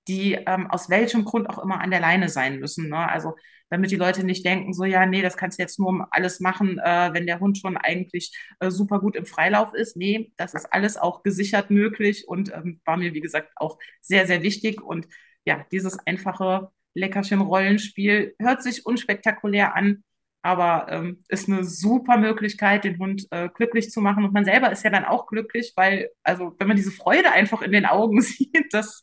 die 0.08 0.34
ähm, 0.34 0.70
aus 0.70 0.90
welchem 0.90 1.26
Grund 1.26 1.50
auch 1.50 1.60
immer 1.60 1.82
an 1.82 1.92
der 1.92 2.02
Leine 2.02 2.30
sein 2.30 2.60
müssen. 2.60 2.90
Ne? 2.90 3.10
Also 3.10 3.36
damit 3.70 3.90
die 3.90 3.96
Leute 3.96 4.24
nicht 4.24 4.46
denken, 4.46 4.74
so 4.74 4.84
ja, 4.86 5.06
nee, 5.06 5.22
das 5.22 5.38
kannst 5.38 5.58
du 5.58 5.64
jetzt 5.64 5.80
nur 5.80 6.08
alles 6.12 6.40
machen, 6.40 6.78
äh, 6.78 7.10
wenn 7.14 7.26
der 7.26 7.40
Hund 7.40 7.58
schon 7.58 7.76
eigentlich 7.76 8.32
äh, 8.60 8.70
super 8.70 9.00
gut 9.00 9.16
im 9.16 9.26
Freilauf 9.26 9.74
ist. 9.74 9.98
Nee, 9.98 10.32
das 10.38 10.54
ist 10.54 10.72
alles 10.72 10.98
auch 10.98 11.24
gesichert 11.24 11.72
möglich 11.72 12.28
und 12.28 12.54
ähm, 12.54 12.82
war 12.86 12.98
mir, 12.98 13.14
wie 13.14 13.22
gesagt, 13.22 13.52
auch 13.56 13.80
sehr, 14.02 14.28
sehr 14.28 14.44
wichtig. 14.44 14.82
Und 14.82 15.08
ja, 15.46 15.66
dieses 15.72 15.98
einfache 16.06 16.70
Leckerchen-Rollenspiel 16.94 18.36
hört 18.40 18.62
sich 18.62 18.86
unspektakulär 18.86 19.76
an, 19.76 20.04
aber 20.44 20.88
ähm, 20.90 21.20
ist 21.30 21.50
eine 21.50 21.64
super 21.64 22.18
Möglichkeit, 22.18 22.84
den 22.84 23.00
Hund 23.00 23.26
äh, 23.32 23.50
glücklich 23.50 23.90
zu 23.90 24.02
machen. 24.02 24.26
Und 24.26 24.34
man 24.34 24.46
selber 24.46 24.72
ist 24.72 24.84
ja 24.84 24.90
dann 24.90 25.06
auch 25.06 25.26
glücklich, 25.26 25.74
weil, 25.76 26.10
also 26.22 26.54
wenn 26.60 26.68
man 26.68 26.78
diese 26.78 26.92
Freude 26.92 27.32
einfach 27.32 27.62
in 27.62 27.72
den 27.72 27.86
Augen 27.86 28.22
sieht, 28.22 28.68
das 28.72 29.02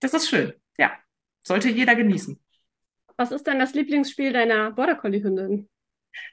das 0.00 0.14
ist 0.14 0.28
schön. 0.28 0.52
Ja, 0.78 0.92
sollte 1.42 1.68
jeder 1.68 1.94
genießen. 1.94 2.38
Was 3.16 3.32
ist 3.32 3.46
denn 3.46 3.58
das 3.58 3.74
Lieblingsspiel 3.74 4.32
deiner 4.32 4.70
Border 4.72 4.96
Collie 4.96 5.22
Hündin? 5.22 5.68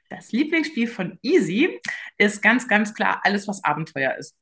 Das 0.08 0.32
Lieblingsspiel 0.32 0.88
von 0.88 1.18
Easy 1.22 1.80
ist 2.16 2.42
ganz, 2.42 2.66
ganz 2.66 2.94
klar 2.94 3.20
alles, 3.24 3.46
was 3.46 3.62
Abenteuer 3.62 4.16
ist. 4.16 4.34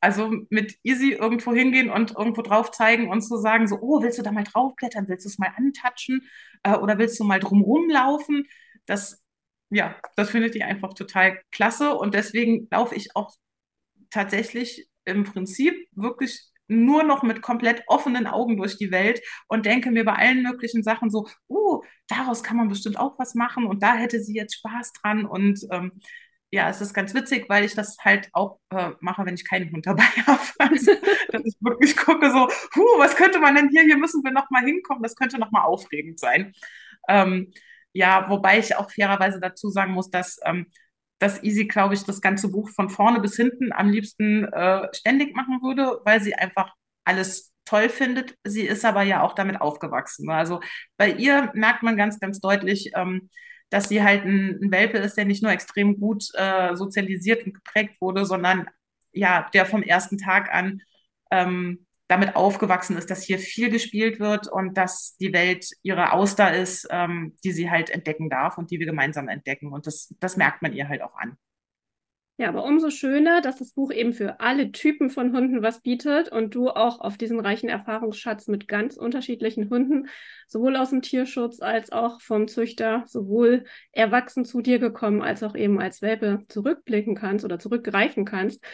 Also 0.00 0.32
mit 0.48 0.78
Easy 0.84 1.12
irgendwo 1.12 1.52
hingehen 1.52 1.90
und 1.90 2.12
irgendwo 2.12 2.42
drauf 2.42 2.70
zeigen 2.70 3.10
und 3.10 3.20
zu 3.20 3.36
sagen, 3.36 3.66
so, 3.66 3.78
oh, 3.80 4.00
willst 4.00 4.18
du 4.18 4.22
da 4.22 4.30
mal 4.30 4.44
draufklettern, 4.44 5.08
willst 5.08 5.24
du 5.24 5.28
es 5.28 5.38
mal 5.38 5.52
antatschen 5.56 6.28
äh, 6.62 6.74
oder 6.76 6.98
willst 6.98 7.18
du 7.18 7.24
mal 7.24 7.40
drumrum 7.40 7.90
laufen? 7.90 8.46
Das, 8.86 9.20
ja, 9.70 9.96
das 10.14 10.30
findet 10.30 10.54
die 10.54 10.62
einfach 10.62 10.94
total 10.94 11.40
klasse 11.50 11.94
und 11.94 12.14
deswegen 12.14 12.68
laufe 12.70 12.94
ich 12.94 13.16
auch 13.16 13.34
tatsächlich 14.10 14.88
im 15.04 15.24
Prinzip 15.24 15.74
wirklich 15.92 16.48
nur 16.68 17.02
noch 17.02 17.22
mit 17.22 17.42
komplett 17.42 17.82
offenen 17.86 18.26
Augen 18.26 18.56
durch 18.56 18.76
die 18.76 18.90
Welt 18.90 19.20
und 19.48 19.66
denke 19.66 19.90
mir 19.90 20.04
bei 20.04 20.14
allen 20.14 20.42
möglichen 20.42 20.82
Sachen 20.82 21.10
so, 21.10 21.26
uh, 21.48 21.82
daraus 22.08 22.42
kann 22.42 22.56
man 22.56 22.68
bestimmt 22.68 22.98
auch 22.98 23.18
was 23.18 23.34
machen 23.34 23.66
und 23.66 23.82
da 23.82 23.94
hätte 23.94 24.20
sie 24.20 24.34
jetzt 24.34 24.54
Spaß 24.56 24.92
dran 24.92 25.26
und 25.26 25.60
ähm, 25.72 25.92
ja, 26.50 26.70
es 26.70 26.80
ist 26.80 26.94
ganz 26.94 27.14
witzig, 27.14 27.48
weil 27.48 27.64
ich 27.64 27.74
das 27.74 27.98
halt 28.02 28.30
auch 28.32 28.58
äh, 28.70 28.92
mache, 29.00 29.24
wenn 29.26 29.34
ich 29.34 29.46
keinen 29.46 29.70
Hund 29.70 29.86
dabei 29.86 30.02
habe. 30.26 30.40
Also, 30.58 30.92
dass 31.30 31.44
ich 31.44 31.56
wirklich 31.60 31.96
gucke 31.96 32.30
so, 32.30 32.48
huh, 32.74 32.98
was 32.98 33.16
könnte 33.16 33.38
man 33.38 33.54
denn 33.54 33.68
hier, 33.68 33.82
hier 33.82 33.98
müssen 33.98 34.24
wir 34.24 34.30
noch 34.32 34.48
mal 34.50 34.64
hinkommen, 34.64 35.02
das 35.02 35.14
könnte 35.14 35.38
noch 35.38 35.50
mal 35.50 35.64
aufregend 35.64 36.18
sein. 36.18 36.54
Ähm, 37.08 37.52
ja, 37.92 38.28
wobei 38.30 38.58
ich 38.58 38.76
auch 38.76 38.90
fairerweise 38.90 39.40
dazu 39.40 39.70
sagen 39.70 39.92
muss, 39.92 40.10
dass 40.10 40.38
ähm, 40.44 40.66
dass 41.18 41.42
Easy, 41.42 41.66
glaube 41.66 41.94
ich, 41.94 42.04
das 42.04 42.20
ganze 42.20 42.48
Buch 42.48 42.70
von 42.70 42.90
vorne 42.90 43.20
bis 43.20 43.36
hinten 43.36 43.72
am 43.72 43.90
liebsten 43.90 44.44
äh, 44.44 44.88
ständig 44.94 45.34
machen 45.34 45.60
würde, 45.62 46.00
weil 46.04 46.20
sie 46.20 46.34
einfach 46.34 46.72
alles 47.04 47.52
toll 47.64 47.88
findet. 47.88 48.36
Sie 48.44 48.62
ist 48.62 48.84
aber 48.84 49.02
ja 49.02 49.22
auch 49.22 49.34
damit 49.34 49.60
aufgewachsen. 49.60 50.26
Ne? 50.26 50.34
Also 50.34 50.60
bei 50.96 51.10
ihr 51.10 51.50
merkt 51.54 51.82
man 51.82 51.96
ganz, 51.96 52.20
ganz 52.20 52.40
deutlich, 52.40 52.92
ähm, 52.94 53.30
dass 53.70 53.88
sie 53.88 54.02
halt 54.02 54.24
ein, 54.24 54.58
ein, 54.62 54.70
Welpe 54.70 54.98
ist, 54.98 55.16
der 55.16 55.26
nicht 55.26 55.42
nur 55.42 55.52
extrem 55.52 55.98
gut 56.00 56.24
äh, 56.34 56.74
sozialisiert 56.74 57.44
und 57.44 57.54
geprägt 57.54 58.00
wurde, 58.00 58.24
sondern 58.24 58.68
ja, 59.12 59.48
der 59.52 59.66
vom 59.66 59.82
ersten 59.82 60.18
Tag 60.18 60.52
an 60.52 60.80
ähm, 61.30 61.86
damit 62.08 62.36
aufgewachsen 62.36 62.96
ist, 62.96 63.10
dass 63.10 63.22
hier 63.22 63.38
viel 63.38 63.70
gespielt 63.70 64.18
wird 64.18 64.48
und 64.48 64.76
dass 64.76 65.16
die 65.18 65.32
Welt 65.32 65.70
ihre 65.82 66.12
Auster 66.12 66.54
ist, 66.54 66.88
ähm, 66.90 67.36
die 67.44 67.52
sie 67.52 67.70
halt 67.70 67.90
entdecken 67.90 68.30
darf 68.30 68.58
und 68.58 68.70
die 68.70 68.80
wir 68.80 68.86
gemeinsam 68.86 69.28
entdecken. 69.28 69.72
Und 69.72 69.86
das, 69.86 70.14
das 70.18 70.36
merkt 70.36 70.62
man 70.62 70.72
ihr 70.72 70.88
halt 70.88 71.02
auch 71.02 71.14
an. 71.16 71.36
Ja, 72.40 72.50
aber 72.50 72.62
umso 72.64 72.90
schöner, 72.90 73.40
dass 73.40 73.56
das 73.56 73.72
Buch 73.72 73.90
eben 73.90 74.12
für 74.12 74.38
alle 74.38 74.70
Typen 74.70 75.10
von 75.10 75.34
Hunden 75.34 75.60
was 75.60 75.80
bietet 75.80 76.30
und 76.30 76.54
du 76.54 76.70
auch 76.70 77.00
auf 77.00 77.18
diesen 77.18 77.40
reichen 77.40 77.68
Erfahrungsschatz 77.68 78.46
mit 78.46 78.68
ganz 78.68 78.96
unterschiedlichen 78.96 79.70
Hunden, 79.70 80.06
sowohl 80.46 80.76
aus 80.76 80.90
dem 80.90 81.02
Tierschutz 81.02 81.60
als 81.60 81.90
auch 81.90 82.20
vom 82.20 82.46
Züchter, 82.46 83.02
sowohl 83.08 83.64
erwachsen 83.90 84.44
zu 84.44 84.60
dir 84.60 84.78
gekommen, 84.78 85.20
als 85.20 85.42
auch 85.42 85.56
eben 85.56 85.80
als 85.80 86.00
Welpe 86.00 86.44
zurückblicken 86.46 87.16
kannst 87.16 87.44
oder 87.44 87.58
zurückgreifen 87.58 88.24
kannst 88.24 88.64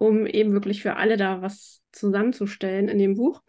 um 0.00 0.26
eben 0.26 0.54
wirklich 0.54 0.82
für 0.82 0.96
alle 0.96 1.18
da 1.18 1.42
was 1.42 1.82
zusammenzustellen 1.92 2.88
in 2.88 2.98
dem 2.98 3.16
Buch. 3.16 3.42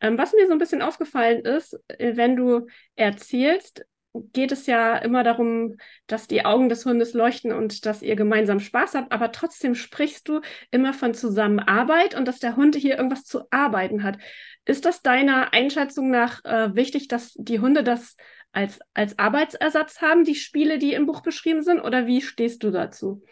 Ähm, 0.00 0.16
was 0.16 0.32
mir 0.34 0.46
so 0.46 0.52
ein 0.52 0.58
bisschen 0.58 0.80
aufgefallen 0.80 1.40
ist, 1.40 1.76
äh, 1.88 2.16
wenn 2.16 2.36
du 2.36 2.68
erzählst, 2.94 3.84
geht 4.32 4.52
es 4.52 4.66
ja 4.66 4.96
immer 4.98 5.24
darum, 5.24 5.76
dass 6.06 6.28
die 6.28 6.44
Augen 6.44 6.68
des 6.68 6.86
Hundes 6.86 7.12
leuchten 7.12 7.52
und 7.52 7.84
dass 7.86 8.02
ihr 8.02 8.14
gemeinsam 8.14 8.60
Spaß 8.60 8.94
habt, 8.94 9.12
aber 9.12 9.32
trotzdem 9.32 9.74
sprichst 9.74 10.28
du 10.28 10.40
immer 10.70 10.94
von 10.94 11.12
Zusammenarbeit 11.12 12.14
und 12.14 12.26
dass 12.26 12.38
der 12.38 12.56
Hund 12.56 12.76
hier 12.76 12.96
irgendwas 12.96 13.24
zu 13.24 13.42
arbeiten 13.50 14.04
hat. 14.04 14.16
Ist 14.64 14.84
das 14.84 15.02
deiner 15.02 15.52
Einschätzung 15.52 16.10
nach 16.10 16.44
äh, 16.44 16.74
wichtig, 16.76 17.08
dass 17.08 17.34
die 17.36 17.58
Hunde 17.58 17.82
das 17.82 18.16
als, 18.52 18.78
als 18.94 19.18
Arbeitsersatz 19.18 20.00
haben, 20.00 20.22
die 20.22 20.36
Spiele, 20.36 20.78
die 20.78 20.94
im 20.94 21.06
Buch 21.06 21.20
beschrieben 21.20 21.62
sind, 21.62 21.80
oder 21.80 22.06
wie 22.06 22.22
stehst 22.22 22.62
du 22.62 22.70
dazu? 22.70 23.24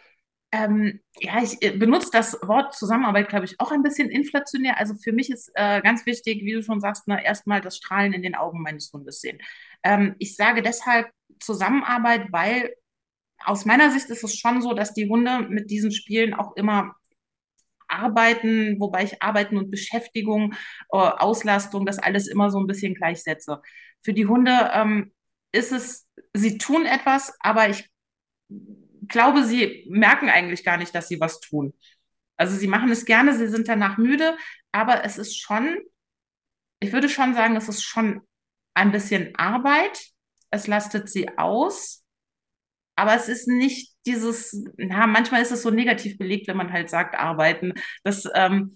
Ähm, 0.55 1.01
ja, 1.19 1.41
ich 1.43 1.61
äh, 1.61 1.71
benutze 1.71 2.09
das 2.11 2.37
Wort 2.43 2.73
Zusammenarbeit, 2.75 3.27
glaube 3.27 3.45
ich, 3.45 3.59
auch 3.59 3.71
ein 3.71 3.83
bisschen 3.83 4.09
inflationär. 4.09 4.77
Also 4.77 4.95
für 4.95 5.11
mich 5.11 5.29
ist 5.29 5.51
äh, 5.55 5.81
ganz 5.81 6.05
wichtig, 6.05 6.43
wie 6.45 6.53
du 6.53 6.63
schon 6.63 6.79
sagst, 6.79 7.07
ne, 7.07 7.23
erstmal 7.23 7.59
das 7.61 7.77
Strahlen 7.77 8.13
in 8.13 8.21
den 8.21 8.35
Augen 8.35 8.61
meines 8.61 8.91
Hundes 8.93 9.19
sehen. 9.21 9.39
Ähm, 9.83 10.15
ich 10.19 10.35
sage 10.35 10.61
deshalb 10.61 11.11
Zusammenarbeit, 11.41 12.31
weil 12.31 12.73
aus 13.43 13.65
meiner 13.65 13.91
Sicht 13.91 14.09
ist 14.09 14.23
es 14.23 14.37
schon 14.37 14.61
so, 14.61 14.73
dass 14.73 14.93
die 14.93 15.09
Hunde 15.09 15.41
mit 15.49 15.69
diesen 15.71 15.91
Spielen 15.91 16.33
auch 16.33 16.55
immer 16.55 16.95
arbeiten, 17.87 18.79
wobei 18.79 19.03
ich 19.03 19.21
Arbeiten 19.21 19.57
und 19.57 19.71
Beschäftigung, 19.71 20.53
äh, 20.91 20.97
Auslastung, 20.97 21.85
das 21.85 21.99
alles 21.99 22.27
immer 22.27 22.49
so 22.49 22.59
ein 22.59 22.67
bisschen 22.67 22.95
gleichsetze. 22.95 23.61
Für 24.01 24.13
die 24.13 24.27
Hunde 24.27 24.71
ähm, 24.73 25.13
ist 25.51 25.71
es, 25.71 26.07
sie 26.33 26.57
tun 26.57 26.85
etwas, 26.85 27.35
aber 27.41 27.69
ich 27.69 27.89
glaube, 29.07 29.43
sie 29.43 29.85
merken 29.89 30.29
eigentlich 30.29 30.63
gar 30.63 30.77
nicht, 30.77 30.93
dass 30.95 31.07
sie 31.07 31.19
was 31.19 31.39
tun. 31.39 31.73
Also 32.37 32.55
sie 32.57 32.67
machen 32.67 32.89
es 32.89 33.05
gerne, 33.05 33.35
sie 33.35 33.47
sind 33.47 33.67
danach 33.67 33.97
müde, 33.97 34.37
aber 34.71 35.05
es 35.05 35.17
ist 35.17 35.39
schon, 35.39 35.77
ich 36.79 36.91
würde 36.91 37.09
schon 37.09 37.33
sagen, 37.33 37.55
es 37.55 37.69
ist 37.69 37.83
schon 37.83 38.21
ein 38.73 38.91
bisschen 38.91 39.35
Arbeit. 39.35 40.09
Es 40.51 40.67
lastet 40.67 41.09
sie 41.09 41.37
aus, 41.37 42.03
aber 42.95 43.15
es 43.15 43.27
ist 43.29 43.47
nicht 43.47 43.93
dieses, 44.05 44.63
na, 44.77 45.07
manchmal 45.07 45.41
ist 45.41 45.51
es 45.51 45.63
so 45.63 45.69
negativ 45.69 46.17
belegt, 46.17 46.47
wenn 46.47 46.57
man 46.57 46.71
halt 46.71 46.89
sagt, 46.89 47.15
arbeiten. 47.15 47.73
Das, 48.03 48.29
ähm, 48.35 48.73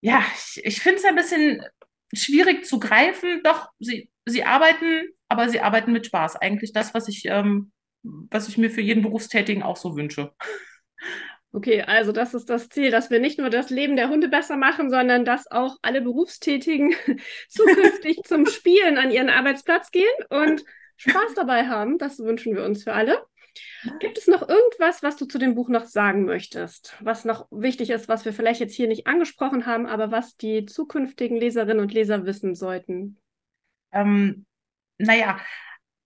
ja, 0.00 0.22
ich, 0.34 0.64
ich 0.64 0.80
finde 0.80 0.98
es 0.98 1.04
ein 1.04 1.16
bisschen 1.16 1.62
schwierig 2.14 2.64
zu 2.64 2.78
greifen. 2.78 3.42
Doch, 3.44 3.68
sie, 3.78 4.10
sie 4.26 4.44
arbeiten, 4.44 5.08
aber 5.28 5.48
sie 5.48 5.60
arbeiten 5.60 5.92
mit 5.92 6.06
Spaß. 6.06 6.36
Eigentlich 6.36 6.72
das, 6.72 6.94
was 6.94 7.08
ich 7.08 7.24
ähm, 7.26 7.72
was 8.02 8.48
ich 8.48 8.58
mir 8.58 8.70
für 8.70 8.80
jeden 8.80 9.02
Berufstätigen 9.02 9.62
auch 9.62 9.76
so 9.76 9.96
wünsche. 9.96 10.32
Okay, 11.52 11.82
also 11.82 12.12
das 12.12 12.34
ist 12.34 12.50
das 12.50 12.68
Ziel, 12.68 12.90
dass 12.90 13.10
wir 13.10 13.20
nicht 13.20 13.38
nur 13.38 13.48
das 13.48 13.70
Leben 13.70 13.96
der 13.96 14.10
Hunde 14.10 14.28
besser 14.28 14.56
machen, 14.56 14.90
sondern 14.90 15.24
dass 15.24 15.50
auch 15.50 15.76
alle 15.80 16.02
Berufstätigen 16.02 16.94
zukünftig 17.48 18.22
zum 18.24 18.46
Spielen 18.46 18.98
an 18.98 19.10
ihren 19.10 19.30
Arbeitsplatz 19.30 19.90
gehen 19.90 20.04
und 20.28 20.62
Spaß 20.96 21.34
dabei 21.34 21.66
haben. 21.66 21.96
Das 21.96 22.18
wünschen 22.18 22.54
wir 22.54 22.64
uns 22.64 22.84
für 22.84 22.92
alle. 22.92 23.24
Gibt 23.98 24.18
es 24.18 24.26
noch 24.26 24.46
irgendwas, 24.46 25.02
was 25.02 25.16
du 25.16 25.24
zu 25.24 25.38
dem 25.38 25.54
Buch 25.54 25.68
noch 25.68 25.86
sagen 25.86 26.24
möchtest, 26.24 26.96
was 27.00 27.24
noch 27.24 27.48
wichtig 27.50 27.90
ist, 27.90 28.08
was 28.08 28.24
wir 28.24 28.32
vielleicht 28.32 28.60
jetzt 28.60 28.74
hier 28.74 28.88
nicht 28.88 29.06
angesprochen 29.06 29.66
haben, 29.66 29.86
aber 29.86 30.10
was 30.10 30.36
die 30.36 30.66
zukünftigen 30.66 31.36
Leserinnen 31.36 31.80
und 31.80 31.92
Leser 31.92 32.24
wissen 32.24 32.54
sollten? 32.54 33.18
Ähm, 33.92 34.46
naja, 34.98 35.40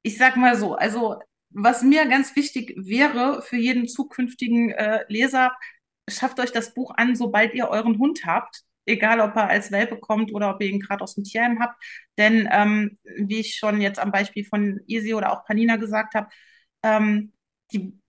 ich 0.03 0.19
sag 0.19 0.37
mal 0.37 0.57
so, 0.57 0.75
also 0.75 1.19
was 1.55 1.83
mir 1.83 2.07
ganz 2.07 2.35
wichtig 2.37 2.75
wäre 2.77 3.43
für 3.43 3.57
jeden 3.57 3.89
zukünftigen 3.89 4.71
äh, 4.71 5.05
Leser, 5.09 5.53
schafft 6.09 6.41
euch 6.41 6.53
das 6.53 6.75
Buch 6.75 6.93
an, 6.97 7.17
sobald 7.17 7.55
ihr 7.55 7.69
euren 7.69 7.99
Hund 7.99 8.25
habt. 8.27 8.63
Egal, 8.85 9.21
ob 9.21 9.37
er 9.37 9.49
als 9.49 9.71
Welpe 9.71 9.97
kommt 9.99 10.35
oder 10.35 10.55
ob 10.55 10.61
ihr 10.61 10.69
ihn 10.69 10.81
gerade 10.81 11.05
aus 11.05 11.15
dem 11.15 11.25
Tierheim 11.25 11.61
habt. 11.61 11.81
Denn, 12.19 12.49
ähm, 12.51 12.99
wie 13.05 13.39
ich 13.39 13.55
schon 13.57 13.81
jetzt 13.81 14.01
am 14.01 14.11
Beispiel 14.11 14.45
von 14.45 14.81
Easy 14.87 15.15
oder 15.15 15.33
auch 15.33 15.45
Panina 15.45 15.77
gesagt 15.77 16.15
habe, 16.15 16.29
ähm, 16.83 17.33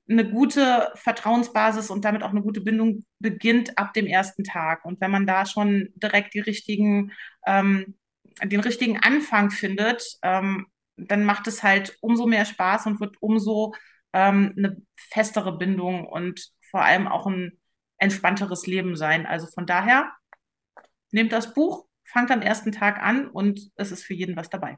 eine 0.09 0.29
gute 0.29 0.91
Vertrauensbasis 0.95 1.89
und 1.89 2.05
damit 2.05 2.23
auch 2.23 2.31
eine 2.31 2.41
gute 2.41 2.61
Bindung 2.61 3.05
beginnt 3.19 3.77
ab 3.77 3.93
dem 3.93 4.07
ersten 4.07 4.43
Tag. 4.43 4.83
Und 4.85 4.99
wenn 4.99 5.11
man 5.11 5.25
da 5.27 5.45
schon 5.45 5.89
direkt 5.95 6.33
die 6.33 6.39
richtigen, 6.39 7.11
ähm, 7.45 7.95
den 8.43 8.59
richtigen 8.59 8.97
Anfang 8.99 9.51
findet, 9.51 10.17
ähm, 10.23 10.67
dann 10.95 11.25
macht 11.25 11.47
es 11.47 11.63
halt 11.63 11.97
umso 12.01 12.25
mehr 12.27 12.45
Spaß 12.45 12.85
und 12.87 12.99
wird 12.99 13.17
umso 13.21 13.73
ähm, 14.13 14.53
eine 14.57 14.81
festere 14.95 15.57
Bindung 15.57 16.05
und 16.07 16.51
vor 16.69 16.83
allem 16.83 17.07
auch 17.07 17.25
ein 17.27 17.59
entspannteres 17.97 18.67
Leben 18.67 18.95
sein. 18.95 19.25
Also 19.25 19.47
von 19.47 19.65
daher, 19.65 20.11
nehmt 21.11 21.31
das 21.31 21.53
Buch, 21.53 21.87
fangt 22.03 22.31
am 22.31 22.41
ersten 22.41 22.71
Tag 22.71 23.01
an 23.01 23.27
und 23.27 23.71
es 23.75 23.91
ist 23.91 24.03
für 24.03 24.13
jeden 24.13 24.35
was 24.35 24.49
dabei. 24.49 24.77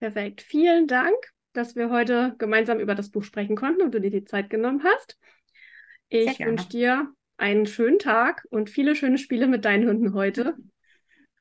Perfekt. 0.00 0.42
Vielen 0.42 0.86
Dank, 0.86 1.14
dass 1.52 1.76
wir 1.76 1.90
heute 1.90 2.34
gemeinsam 2.38 2.80
über 2.80 2.94
das 2.94 3.10
Buch 3.10 3.22
sprechen 3.22 3.56
konnten 3.56 3.82
und 3.82 3.94
du 3.94 4.00
dir 4.00 4.10
die 4.10 4.24
Zeit 4.24 4.50
genommen 4.50 4.82
hast. 4.84 5.18
Ich 6.08 6.38
wünsche 6.40 6.68
dir 6.68 7.12
einen 7.36 7.66
schönen 7.66 7.98
Tag 7.98 8.46
und 8.50 8.70
viele 8.70 8.96
schöne 8.96 9.18
Spiele 9.18 9.46
mit 9.46 9.64
deinen 9.64 9.88
Hunden 9.88 10.14
heute. 10.14 10.56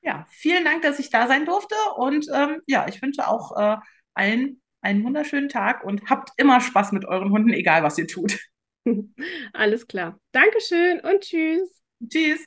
Ja, 0.03 0.25
vielen 0.29 0.65
Dank, 0.65 0.81
dass 0.81 0.99
ich 0.99 1.09
da 1.09 1.27
sein 1.27 1.45
durfte. 1.45 1.75
Und 1.95 2.27
ähm, 2.33 2.61
ja, 2.67 2.87
ich 2.87 3.01
wünsche 3.01 3.27
auch 3.27 3.57
äh, 3.57 3.77
allen 4.13 4.61
einen 4.81 5.03
wunderschönen 5.03 5.49
Tag 5.49 5.83
und 5.83 6.09
habt 6.09 6.31
immer 6.37 6.59
Spaß 6.59 6.91
mit 6.91 7.05
euren 7.05 7.31
Hunden, 7.31 7.51
egal 7.51 7.83
was 7.83 7.97
ihr 7.97 8.07
tut. 8.07 8.39
Alles 9.53 9.87
klar. 9.87 10.19
Dankeschön 10.33 10.99
und 10.99 11.21
tschüss. 11.21 11.81
Tschüss. 12.05 12.43